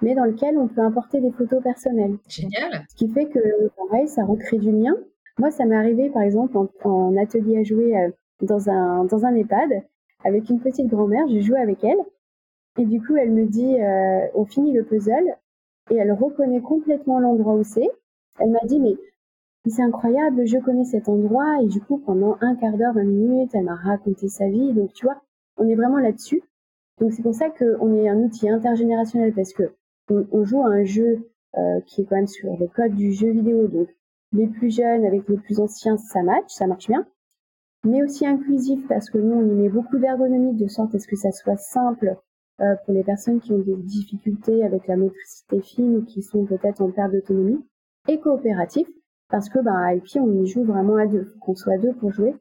mais 0.00 0.14
dans 0.14 0.24
lequel 0.24 0.56
on 0.56 0.68
peut 0.68 0.80
importer 0.80 1.20
des 1.20 1.32
photos 1.32 1.60
personnelles. 1.60 2.16
Génial. 2.28 2.84
Ce 2.88 2.94
qui 2.94 3.08
fait 3.08 3.26
que 3.26 3.40
pareil, 3.76 4.06
ça 4.06 4.24
recrée 4.24 4.58
du 4.58 4.70
lien. 4.70 4.94
Moi, 5.38 5.50
ça 5.50 5.64
m'est 5.64 5.74
arrivé 5.74 6.08
par 6.10 6.22
exemple 6.22 6.56
en, 6.56 6.68
en, 6.84 7.16
atelier 7.16 7.58
à 7.58 7.64
jouer 7.64 8.12
dans 8.40 8.70
un 8.70 9.04
dans 9.06 9.24
un 9.24 9.34
EHPAD 9.34 9.82
avec 10.24 10.48
une 10.48 10.60
petite 10.60 10.86
grand-mère. 10.86 11.26
J'ai 11.26 11.40
joué 11.40 11.58
avec 11.58 11.82
elle 11.82 11.98
et 12.78 12.86
du 12.86 13.02
coup, 13.02 13.16
elle 13.16 13.32
me 13.32 13.46
dit, 13.46 13.80
euh, 13.80 14.28
on 14.34 14.44
finit 14.44 14.72
le 14.72 14.84
puzzle, 14.84 15.36
et 15.90 15.96
elle 15.96 16.12
reconnaît 16.12 16.62
complètement 16.62 17.18
l'endroit 17.18 17.54
où 17.54 17.64
c'est. 17.64 17.90
Elle 18.38 18.50
m'a 18.50 18.64
dit, 18.64 18.80
mais, 18.80 18.96
c'est 19.66 19.82
incroyable, 19.82 20.46
je 20.46 20.58
connais 20.58 20.84
cet 20.84 21.08
endroit, 21.08 21.62
et 21.62 21.66
du 21.66 21.80
coup, 21.80 21.98
pendant 21.98 22.36
un 22.40 22.56
quart 22.56 22.76
d'heure, 22.76 22.94
vingt 22.94 23.04
minutes, 23.04 23.50
elle 23.54 23.64
m'a 23.64 23.76
raconté 23.76 24.28
sa 24.28 24.48
vie. 24.48 24.72
Donc, 24.72 24.92
tu 24.94 25.04
vois, 25.04 25.20
on 25.56 25.68
est 25.68 25.74
vraiment 25.74 25.98
là-dessus. 25.98 26.42
Donc, 26.98 27.12
c'est 27.12 27.22
pour 27.22 27.34
ça 27.34 27.50
qu'on 27.50 27.94
est 27.94 28.08
un 28.08 28.18
outil 28.18 28.48
intergénérationnel, 28.48 29.34
parce 29.34 29.52
que 29.52 29.74
on, 30.10 30.44
joue 30.44 30.62
à 30.62 30.68
un 30.68 30.84
jeu 30.84 31.30
euh, 31.56 31.80
qui 31.86 32.02
est 32.02 32.04
quand 32.04 32.16
même 32.16 32.26
sur 32.26 32.56
le 32.58 32.66
code 32.66 32.94
du 32.94 33.12
jeu 33.12 33.30
vidéo. 33.30 33.68
Donc, 33.68 33.88
les 34.32 34.46
plus 34.46 34.74
jeunes 34.74 35.04
avec 35.04 35.28
les 35.28 35.36
plus 35.36 35.60
anciens, 35.60 35.96
ça 35.98 36.22
match, 36.22 36.48
ça 36.48 36.66
marche 36.66 36.88
bien. 36.88 37.06
Mais 37.84 38.02
aussi 38.02 38.26
inclusif, 38.26 38.86
parce 38.88 39.10
que 39.10 39.18
nous, 39.18 39.34
on 39.34 39.46
y 39.46 39.54
met 39.54 39.68
beaucoup 39.68 39.98
d'ergonomie 39.98 40.54
de 40.54 40.68
sorte 40.68 40.94
à 40.94 40.98
ce 40.98 41.06
que 41.06 41.16
ça 41.16 41.32
soit 41.32 41.56
simple 41.56 42.16
pour 42.58 42.94
les 42.94 43.02
personnes 43.02 43.40
qui 43.40 43.52
ont 43.52 43.58
des 43.58 43.76
difficultés 43.76 44.62
avec 44.64 44.86
la 44.86 44.96
motricité 44.96 45.60
fine 45.60 45.96
ou 45.96 46.04
qui 46.04 46.22
sont 46.22 46.44
peut-être 46.44 46.80
en 46.80 46.90
perte 46.90 47.12
d'autonomie, 47.12 47.64
et 48.08 48.20
coopératif, 48.20 48.86
parce 49.28 49.48
que 49.48 49.58
bah, 49.60 49.72
à 49.72 49.94
on 50.20 50.42
y 50.42 50.46
joue 50.46 50.64
vraiment 50.64 50.96
à 50.96 51.06
deux, 51.06 51.34
qu'on 51.40 51.54
soit 51.54 51.78
deux 51.78 51.92
pour 51.94 52.12
jouer, 52.12 52.34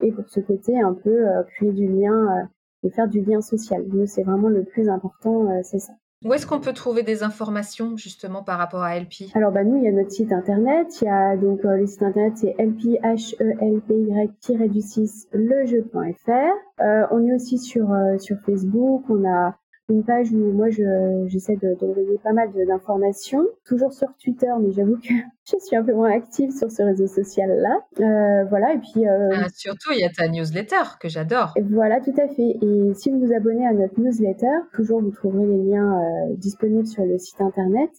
et 0.00 0.12
pour 0.12 0.28
ce 0.28 0.40
côté 0.40 0.78
un 0.78 0.94
peu 0.94 1.28
euh, 1.28 1.42
créer 1.44 1.72
du 1.72 1.88
lien 1.88 2.12
euh, 2.12 2.44
et 2.82 2.90
faire 2.90 3.08
du 3.08 3.22
lien 3.22 3.40
social. 3.40 3.84
Nous, 3.88 4.06
c'est 4.06 4.22
vraiment 4.22 4.48
le 4.48 4.64
plus 4.64 4.88
important, 4.88 5.62
c'est 5.62 5.78
ça. 5.78 5.94
Où 6.26 6.34
est-ce 6.34 6.44
qu'on 6.44 6.58
peut 6.58 6.72
trouver 6.72 7.04
des 7.04 7.22
informations 7.22 7.96
justement 7.96 8.42
par 8.42 8.58
rapport 8.58 8.82
à 8.82 8.98
LP 8.98 9.30
Alors 9.34 9.52
bah 9.52 9.62
nous 9.62 9.76
il 9.76 9.84
y 9.84 9.88
a 9.88 9.92
notre 9.92 10.10
site 10.10 10.32
internet, 10.32 10.88
il 11.00 11.04
y 11.04 11.08
a 11.08 11.36
donc 11.36 11.64
euh, 11.64 11.76
le 11.76 11.86
site 11.86 12.02
internet 12.02 12.32
c'est 12.34 12.56
lphelpy-du6 12.58 15.28
lejeu.fr. 15.32 16.32
Euh, 16.80 17.06
on 17.12 17.24
est 17.24 17.32
aussi 17.32 17.58
sur 17.58 17.92
euh, 17.92 18.18
sur 18.18 18.38
Facebook, 18.44 19.04
on 19.08 19.24
a 19.24 19.56
une 19.88 20.04
page 20.04 20.32
où 20.32 20.52
moi 20.52 20.68
j'essaie 20.70 21.56
d'envoyer 21.56 22.18
pas 22.22 22.32
mal 22.32 22.50
d'informations, 22.66 23.46
toujours 23.64 23.92
sur 23.92 24.08
Twitter, 24.16 24.50
mais 24.60 24.72
j'avoue 24.72 24.96
que 24.96 25.08
je 25.44 25.56
suis 25.58 25.76
un 25.76 25.84
peu 25.84 25.94
moins 25.94 26.10
active 26.10 26.50
sur 26.50 26.70
ce 26.70 26.82
réseau 26.82 27.06
social-là. 27.06 27.84
Euh, 28.00 28.44
voilà, 28.48 28.74
et 28.74 28.78
puis... 28.78 29.06
Euh, 29.06 29.30
ah, 29.32 29.48
surtout, 29.54 29.92
il 29.92 30.00
y 30.00 30.04
a 30.04 30.10
ta 30.10 30.28
newsletter 30.28 30.98
que 31.00 31.08
j'adore. 31.08 31.54
Voilà, 31.70 32.00
tout 32.00 32.14
à 32.18 32.26
fait. 32.26 32.56
Et 32.60 32.94
si 32.94 33.10
vous 33.10 33.26
vous 33.26 33.32
abonnez 33.32 33.66
à 33.66 33.72
notre 33.72 34.00
newsletter, 34.00 34.56
toujours 34.72 35.00
vous 35.00 35.12
trouverez 35.12 35.46
les 35.46 35.70
liens 35.70 36.00
euh, 36.00 36.34
disponibles 36.36 36.86
sur 36.86 37.04
le 37.04 37.18
site 37.18 37.40
internet. 37.40 37.90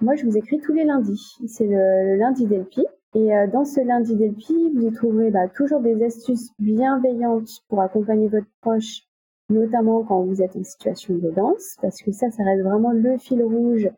Moi, 0.00 0.14
je 0.14 0.24
vous 0.24 0.36
écris 0.36 0.60
tous 0.60 0.72
les 0.72 0.84
lundis. 0.84 1.36
C'est 1.48 1.66
le, 1.66 2.16
lundi 2.16 2.46
d'Elpi. 2.46 2.84
Et 3.16 3.30
dans 3.52 3.64
ce 3.64 3.80
lundi 3.80 4.16
d'Elpi, 4.16 4.72
vous 4.74 4.88
y 4.88 4.92
trouverez 4.92 5.30
bah, 5.30 5.46
toujours 5.48 5.80
des 5.80 6.02
astuces 6.02 6.50
bienveillantes 6.58 7.48
pour 7.68 7.80
accompagner 7.80 8.26
votre 8.26 8.48
proche 8.60 9.02
notamment 9.50 10.02
quand 10.04 10.22
vous 10.22 10.42
êtes 10.42 10.56
en 10.56 10.64
situation 10.64 11.14
de 11.14 11.30
danse, 11.30 11.76
parce 11.82 12.00
que 12.02 12.12
ça, 12.12 12.30
ça 12.30 12.44
reste 12.44 12.62
vraiment 12.62 12.92
le 12.92 13.18
fil 13.18 13.42
rouge 13.42 13.88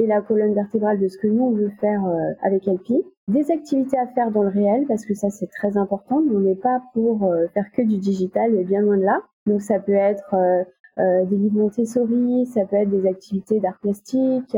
et 0.00 0.06
la 0.06 0.20
colonne 0.20 0.54
vertébrale 0.54 0.98
de 0.98 1.08
ce 1.08 1.18
que 1.18 1.28
nous, 1.28 1.44
on 1.44 1.52
veut 1.52 1.70
faire 1.80 2.04
euh, 2.04 2.32
avec 2.42 2.66
Elpi. 2.66 3.02
Des 3.28 3.50
activités 3.50 3.96
à 3.96 4.06
faire 4.08 4.30
dans 4.30 4.42
le 4.42 4.48
réel, 4.48 4.84
parce 4.86 5.06
que 5.06 5.14
ça, 5.14 5.30
c'est 5.30 5.46
très 5.46 5.76
important. 5.76 6.16
On 6.16 6.40
n'est 6.40 6.56
pas 6.56 6.82
pour 6.92 7.24
euh, 7.24 7.46
faire 7.54 7.70
que 7.72 7.82
du 7.82 7.98
digital, 7.98 8.52
bien 8.64 8.80
loin 8.80 8.98
de 8.98 9.04
là. 9.04 9.22
Donc, 9.46 9.62
ça 9.62 9.78
peut 9.78 9.92
être 9.92 10.34
euh, 10.34 11.24
des 11.24 11.36
livres 11.36 11.58
Montessori, 11.58 12.46
ça 12.46 12.64
peut 12.66 12.76
être 12.76 12.90
des 12.90 13.06
activités 13.06 13.60
d'art 13.60 13.78
plastique, 13.80 14.56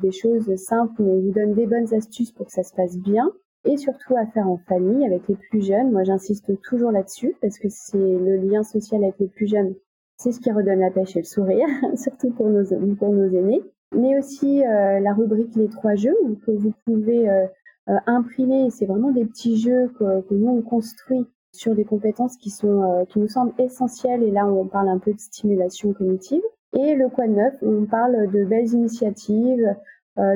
des 0.00 0.12
choses 0.12 0.54
simples, 0.56 1.02
mais 1.02 1.10
on 1.10 1.20
vous 1.20 1.30
donne 1.30 1.52
des 1.52 1.66
bonnes 1.66 1.92
astuces 1.92 2.32
pour 2.32 2.46
que 2.46 2.52
ça 2.52 2.62
se 2.62 2.74
passe 2.74 2.96
bien 2.96 3.30
et 3.64 3.76
surtout 3.76 4.16
à 4.16 4.26
faire 4.26 4.48
en 4.48 4.58
famille 4.68 5.04
avec 5.04 5.28
les 5.28 5.36
plus 5.36 5.64
jeunes. 5.64 5.90
Moi, 5.90 6.04
j'insiste 6.04 6.50
toujours 6.62 6.92
là-dessus 6.92 7.34
parce 7.40 7.58
que 7.58 7.68
c'est 7.68 7.98
le 7.98 8.36
lien 8.36 8.62
social 8.62 9.02
avec 9.02 9.18
les 9.18 9.28
plus 9.28 9.46
jeunes. 9.46 9.74
C'est 10.16 10.32
ce 10.32 10.40
qui 10.40 10.50
redonne 10.50 10.80
la 10.80 10.90
pêche 10.90 11.16
et 11.16 11.20
le 11.20 11.24
sourire, 11.24 11.68
surtout 11.94 12.30
pour 12.30 12.48
nos, 12.48 12.64
pour 12.96 13.12
nos 13.12 13.28
aînés. 13.30 13.62
Mais 13.94 14.18
aussi 14.18 14.64
euh, 14.66 15.00
la 15.00 15.14
rubrique 15.14 15.54
Les 15.56 15.68
trois 15.68 15.94
jeux 15.94 16.16
que 16.44 16.50
vous 16.50 16.72
pouvez 16.84 17.28
euh, 17.28 17.46
euh, 17.88 17.96
imprimer. 18.06 18.68
C'est 18.70 18.86
vraiment 18.86 19.10
des 19.10 19.24
petits 19.24 19.56
jeux 19.56 19.90
que, 19.98 20.34
nous 20.34 20.48
on 20.48 20.62
construit 20.62 21.26
sur 21.52 21.74
des 21.74 21.84
compétences 21.84 22.36
qui 22.36 22.50
sont 22.50 23.06
qui 23.08 23.18
nous 23.18 23.28
semblent 23.28 23.54
essentielles. 23.58 24.22
Et 24.22 24.30
là, 24.30 24.46
on 24.46 24.66
parle 24.66 24.88
un 24.88 24.98
peu 24.98 25.12
de 25.12 25.18
stimulation 25.18 25.92
cognitive. 25.94 26.42
Et 26.74 26.94
le 26.94 27.08
quoi 27.08 27.26
de 27.26 27.32
neuf, 27.32 27.54
on 27.62 27.86
parle 27.86 28.30
de 28.30 28.44
belles 28.44 28.68
initiatives, 28.68 29.74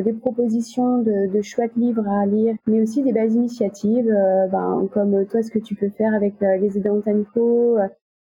des 0.05 0.13
propositions 0.13 0.99
de, 0.99 1.33
de, 1.33 1.43
chouettes 1.43 1.75
livres 1.77 2.07
à 2.09 2.25
lire, 2.25 2.55
mais 2.67 2.81
aussi 2.81 3.03
des 3.03 3.13
belles 3.13 3.33
initiatives, 3.33 4.09
euh, 4.09 4.47
ben, 4.47 4.89
comme 4.93 5.27
toi 5.27 5.43
ce 5.43 5.51
que 5.51 5.59
tu 5.59 5.75
peux 5.75 5.91
faire 5.91 6.15
avec 6.15 6.41
euh, 6.43 6.57
les 6.57 6.79
aidants 6.79 7.01
Tanico, 7.01 7.79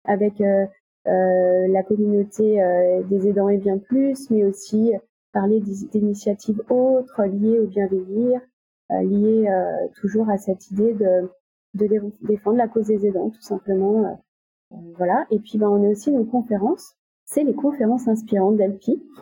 avec 0.03 0.43
la 1.05 1.83
communauté 1.83 2.61
des 3.09 3.27
aidants 3.27 3.49
et 3.49 3.57
bien 3.57 3.77
plus, 3.77 4.29
mais 4.29 4.43
aussi 4.43 4.91
parler 5.33 5.59
d'initiatives 5.59 6.61
autres 6.69 7.23
liées 7.23 7.59
au 7.59 7.67
bien 7.67 7.87
vieillir, 7.87 8.41
liées 8.89 9.47
toujours 9.99 10.29
à 10.29 10.37
cette 10.37 10.69
idée 10.71 10.93
de, 10.93 11.29
de 11.73 11.87
défendre 12.21 12.57
la 12.57 12.67
cause 12.67 12.87
des 12.87 13.05
aidants, 13.07 13.29
tout 13.29 13.41
simplement. 13.41 14.19
voilà. 14.97 15.25
Et 15.31 15.39
puis, 15.39 15.57
ben, 15.57 15.69
on 15.69 15.83
a 15.83 15.89
aussi 15.89 16.11
nos 16.11 16.25
conférences 16.25 16.95
c'est 17.25 17.43
les 17.43 17.53
conférences 17.53 18.07
inspirantes 18.07 18.57
d'Alpi. 18.57 19.01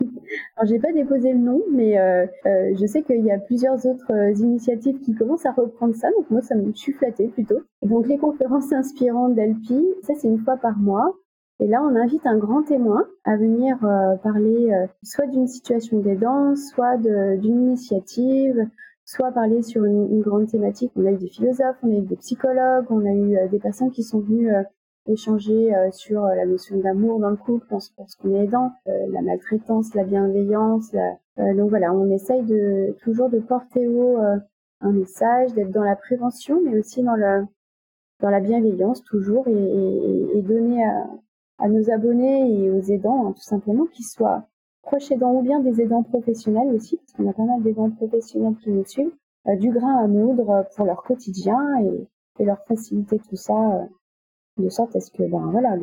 Alors 0.56 0.68
j'ai 0.68 0.78
pas 0.78 0.92
déposé 0.92 1.32
le 1.32 1.38
nom, 1.38 1.62
mais 1.72 1.98
euh, 1.98 2.26
euh, 2.46 2.74
je 2.78 2.86
sais 2.86 3.02
qu'il 3.02 3.24
y 3.24 3.30
a 3.30 3.38
plusieurs 3.38 3.86
autres 3.86 4.12
euh, 4.12 4.32
initiatives 4.32 4.98
qui 5.00 5.14
commencent 5.14 5.46
à 5.46 5.52
reprendre 5.52 5.94
ça, 5.94 6.10
donc 6.10 6.30
moi 6.30 6.42
ça 6.42 6.54
me 6.54 6.72
suis 6.72 6.92
flattée 6.92 7.28
plutôt. 7.28 7.60
Donc 7.82 8.06
les 8.06 8.18
conférences 8.18 8.72
inspirantes 8.72 9.34
d'Alpi, 9.34 9.82
ça 10.02 10.12
c'est 10.18 10.28
une 10.28 10.38
fois 10.38 10.56
par 10.56 10.78
mois. 10.78 11.14
Et 11.60 11.68
là, 11.68 11.82
on 11.84 11.94
invite 11.94 12.26
un 12.26 12.36
grand 12.36 12.64
témoin 12.64 13.06
à 13.22 13.36
venir 13.36 13.78
parler 14.24 14.72
soit 15.04 15.28
d'une 15.28 15.46
situation 15.46 16.00
d'aidant, 16.00 16.56
soit 16.56 16.96
d'une 16.96 17.68
initiative, 17.68 18.56
soit 19.04 19.30
parler 19.30 19.62
sur 19.62 19.84
une, 19.84 20.20
grande 20.20 20.48
thématique. 20.48 20.90
On 20.96 21.06
a 21.06 21.12
eu 21.12 21.16
des 21.16 21.28
philosophes, 21.28 21.76
on 21.84 21.90
a 21.90 21.98
eu 21.98 22.00
des 22.00 22.16
psychologues, 22.16 22.86
on 22.90 23.06
a 23.06 23.12
eu 23.12 23.48
des 23.48 23.60
personnes 23.60 23.92
qui 23.92 24.02
sont 24.02 24.18
venues 24.18 24.50
échanger 25.06 25.72
sur 25.92 26.22
la 26.22 26.46
notion 26.46 26.78
d'amour 26.78 27.20
dans 27.20 27.30
le 27.30 27.36
couple 27.36 27.66
lorsqu'on 27.70 28.34
est 28.34 28.44
aidant, 28.44 28.72
la 28.86 29.22
maltraitance, 29.22 29.94
la 29.94 30.04
bienveillance. 30.04 30.92
donc 31.36 31.68
voilà, 31.70 31.92
on 31.92 32.10
essaye 32.10 32.42
de 32.42 32.96
toujours 33.02 33.28
de 33.28 33.38
porter 33.38 33.86
haut 33.86 34.18
un 34.84 34.92
message, 34.92 35.54
d'être 35.54 35.70
dans 35.70 35.82
la 35.82 35.96
prévention, 35.96 36.60
mais 36.62 36.78
aussi 36.78 37.02
dans, 37.02 37.16
le, 37.16 37.46
dans 38.20 38.30
la 38.30 38.40
bienveillance 38.40 39.02
toujours 39.02 39.48
et, 39.48 40.42
donner 40.42 40.84
à, 41.58 41.68
nos 41.68 41.90
abonnés 41.90 42.52
et 42.52 42.70
aux 42.70 42.82
aidants, 42.82 43.28
hein, 43.28 43.32
tout 43.32 43.42
simplement, 43.42 43.86
qu'ils 43.86 44.04
soient 44.04 44.46
proches 44.82 45.10
aidants 45.10 45.32
ou 45.32 45.42
bien 45.42 45.60
des 45.60 45.80
aidants 45.80 46.02
professionnels 46.02 46.74
aussi, 46.74 46.98
parce 46.98 47.12
qu'on 47.12 47.30
a 47.30 47.32
pas 47.32 47.44
mal 47.44 47.62
d'aidants 47.62 47.90
professionnels 47.90 48.56
qui 48.62 48.70
nous 48.70 48.84
suivent, 48.84 49.14
euh, 49.48 49.56
du 49.56 49.70
grain 49.70 50.04
à 50.04 50.06
moudre 50.06 50.66
pour 50.76 50.84
leur 50.84 51.02
quotidien 51.02 51.58
et, 51.82 52.06
leur 52.44 52.58
faciliter 52.66 53.20
tout 53.20 53.36
ça 53.36 53.54
euh, 53.54 53.84
de 54.56 54.68
sorte 54.68 54.94
à 54.96 55.00
ce 55.00 55.10
que 55.10 55.22
ben 55.22 55.50
voilà 55.50 55.76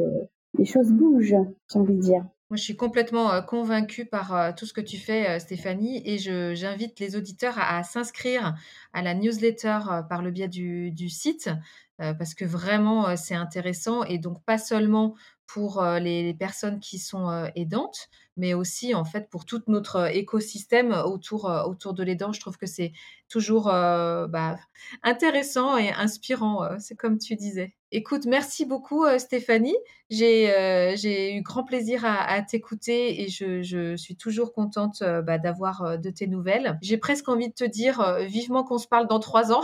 les 0.58 0.66
choses 0.66 0.92
bougent, 0.92 1.36
j'ai 1.72 1.80
envie 1.80 1.96
de 1.96 2.02
dire. 2.02 2.26
Moi, 2.50 2.58
je 2.58 2.64
suis 2.64 2.76
complètement 2.76 3.42
convaincue 3.44 4.06
par 4.06 4.54
tout 4.56 4.66
ce 4.66 4.74
que 4.74 4.82
tu 4.82 4.98
fais, 4.98 5.40
Stéphanie, 5.40 6.02
et 6.06 6.18
j'invite 6.18 7.00
les 7.00 7.16
auditeurs 7.16 7.58
à, 7.58 7.82
s'inscrire 7.84 8.56
à 8.92 9.02
la 9.02 9.14
newsletter 9.14 9.80
par 10.10 10.22
le 10.22 10.32
biais 10.32 10.50
du, 10.50 11.10
site, 11.10 11.50
parce 11.98 12.34
que 12.34 12.44
vraiment, 12.44 13.16
c'est 13.16 13.36
intéressant, 13.36 14.04
et 14.04 14.18
donc 14.18 14.44
pas 14.44 14.58
seulement 14.58 15.16
pour 15.48 15.82
les, 15.82 16.34
personnes 16.34 16.82
qui 16.82 17.00
sont 17.00 17.50
aidantes, 17.56 18.10
mais 18.36 18.54
aussi 18.54 18.94
en 18.96 19.06
fait 19.06 19.30
pour 19.30 19.46
tout 19.46 19.62
notre 19.68 20.14
écosystème 20.14 20.92
autour, 20.92 21.46
autour 21.46 21.94
de 21.94 22.04
l'aidant. 22.04 22.34
Je 22.34 22.42
trouve 22.42 22.58
que 22.58 22.68
c'est 22.68 22.92
toujours 23.30 23.68
bah, 23.68 24.58
intéressant 25.04 25.78
et 25.78 25.90
inspirant, 25.94 26.68
c'est 26.80 26.96
comme 26.96 27.18
tu 27.18 27.38
disais. 27.38 27.76
Écoute, 27.92 28.26
merci 28.26 28.66
beaucoup 28.66 29.06
Stéphanie. 29.18 29.76
J'ai 30.10 31.36
eu 31.36 31.42
grand 31.42 31.64
plaisir 31.64 32.04
à, 32.06 32.42
t'écouter 32.42 33.22
et 33.22 33.28
je, 33.28 33.96
suis 33.98 34.16
toujours 34.16 34.54
contente 34.54 35.04
bah, 35.24 35.38
d'avoir 35.38 36.00
de 36.00 36.10
tes 36.10 36.28
nouvelles. 36.28 36.78
J'ai 36.82 36.98
presque 36.98 37.28
envie 37.28 37.50
de 37.50 37.54
te 37.54 37.66
dire 37.66 38.20
vivement 38.22 38.64
qu'on 38.64 38.78
se 38.78 38.88
parle 38.88 39.08
dans 39.08 39.20
trois 39.20 39.52
ans. 39.52 39.64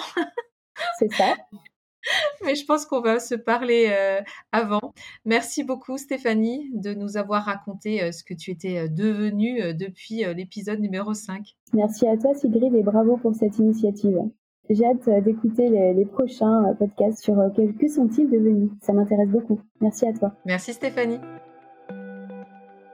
C'est 1.00 1.12
ça. 1.14 1.36
Mais 2.46 2.56
je 2.56 2.66
pense 2.66 2.86
qu'on 2.86 3.02
va 3.02 3.20
se 3.20 3.36
parler 3.36 3.88
euh, 3.90 4.22
avant. 4.52 4.94
Merci 5.26 5.64
beaucoup 5.64 5.98
Stéphanie 5.98 6.70
de 6.74 6.94
nous 6.94 7.18
avoir 7.18 7.46
raconté 7.46 8.02
euh, 8.02 8.12
ce 8.12 8.24
que 8.24 8.34
tu 8.34 8.52
étais 8.52 8.78
euh, 8.78 8.88
devenue 8.88 9.74
depuis 9.74 10.24
l'épisode 10.36 10.80
numéro 10.80 11.14
5. 11.14 11.56
Merci 11.74 12.08
à 12.08 12.18
toi 12.18 12.34
Sigrid 12.34 12.74
et 12.76 12.84
bravo 12.84 13.18
pour 13.18 13.36
cette 13.36 13.58
initiative. 13.58 14.20
J'ai 14.70 14.86
hâte 14.86 15.24
d'écouter 15.24 15.70
les, 15.70 16.06
prochains 16.06 16.74
podcasts 16.78 17.24
sur 17.24 17.36
que 17.56 17.88
sont-ils 17.88 18.30
devenus. 18.30 18.70
Ça 18.82 18.94
m'intéresse 18.94 19.30
beaucoup. 19.30 19.62
Merci 19.82 20.08
à 20.08 20.14
toi. 20.14 20.34
Merci 20.46 20.74
Stéphanie. 20.74 21.20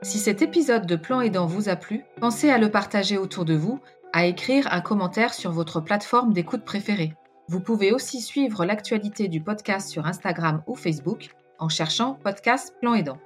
Si 0.04 0.20
cet 0.20 0.42
épisode 0.42 0.86
de 0.86 0.98
Plan 0.98 1.22
Aidant 1.22 1.46
vous 1.46 1.70
a 1.70 1.76
plu, 1.76 2.04
pensez 2.20 2.50
à 2.50 2.58
le 2.58 2.70
partager 2.70 3.18
autour 3.18 3.46
de 3.46 3.54
vous, 3.54 3.80
à 4.12 4.26
écrire 4.26 4.68
un 4.72 4.82
commentaire 4.82 5.34
sur 5.34 5.52
votre 5.52 5.80
plateforme 5.80 6.34
d'écoute 6.34 6.64
préférée. 6.64 7.14
Vous 7.48 7.62
pouvez 7.62 7.92
aussi 7.92 8.22
suivre 8.22 8.66
l'actualité 8.66 9.28
du 9.28 9.42
podcast 9.42 9.90
sur 9.90 10.06
Instagram 10.06 10.62
ou 10.68 10.76
Facebook 10.76 11.30
en 11.58 11.70
cherchant 11.70 12.18
Podcast 12.24 12.76
Plan 12.82 12.94
Aidant. 12.94 13.18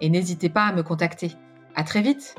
Et 0.00 0.08
n'hésitez 0.08 0.48
pas 0.48 0.64
à 0.64 0.72
me 0.72 0.82
contacter. 0.82 1.32
À 1.74 1.82
très 1.82 2.00
vite! 2.00 2.36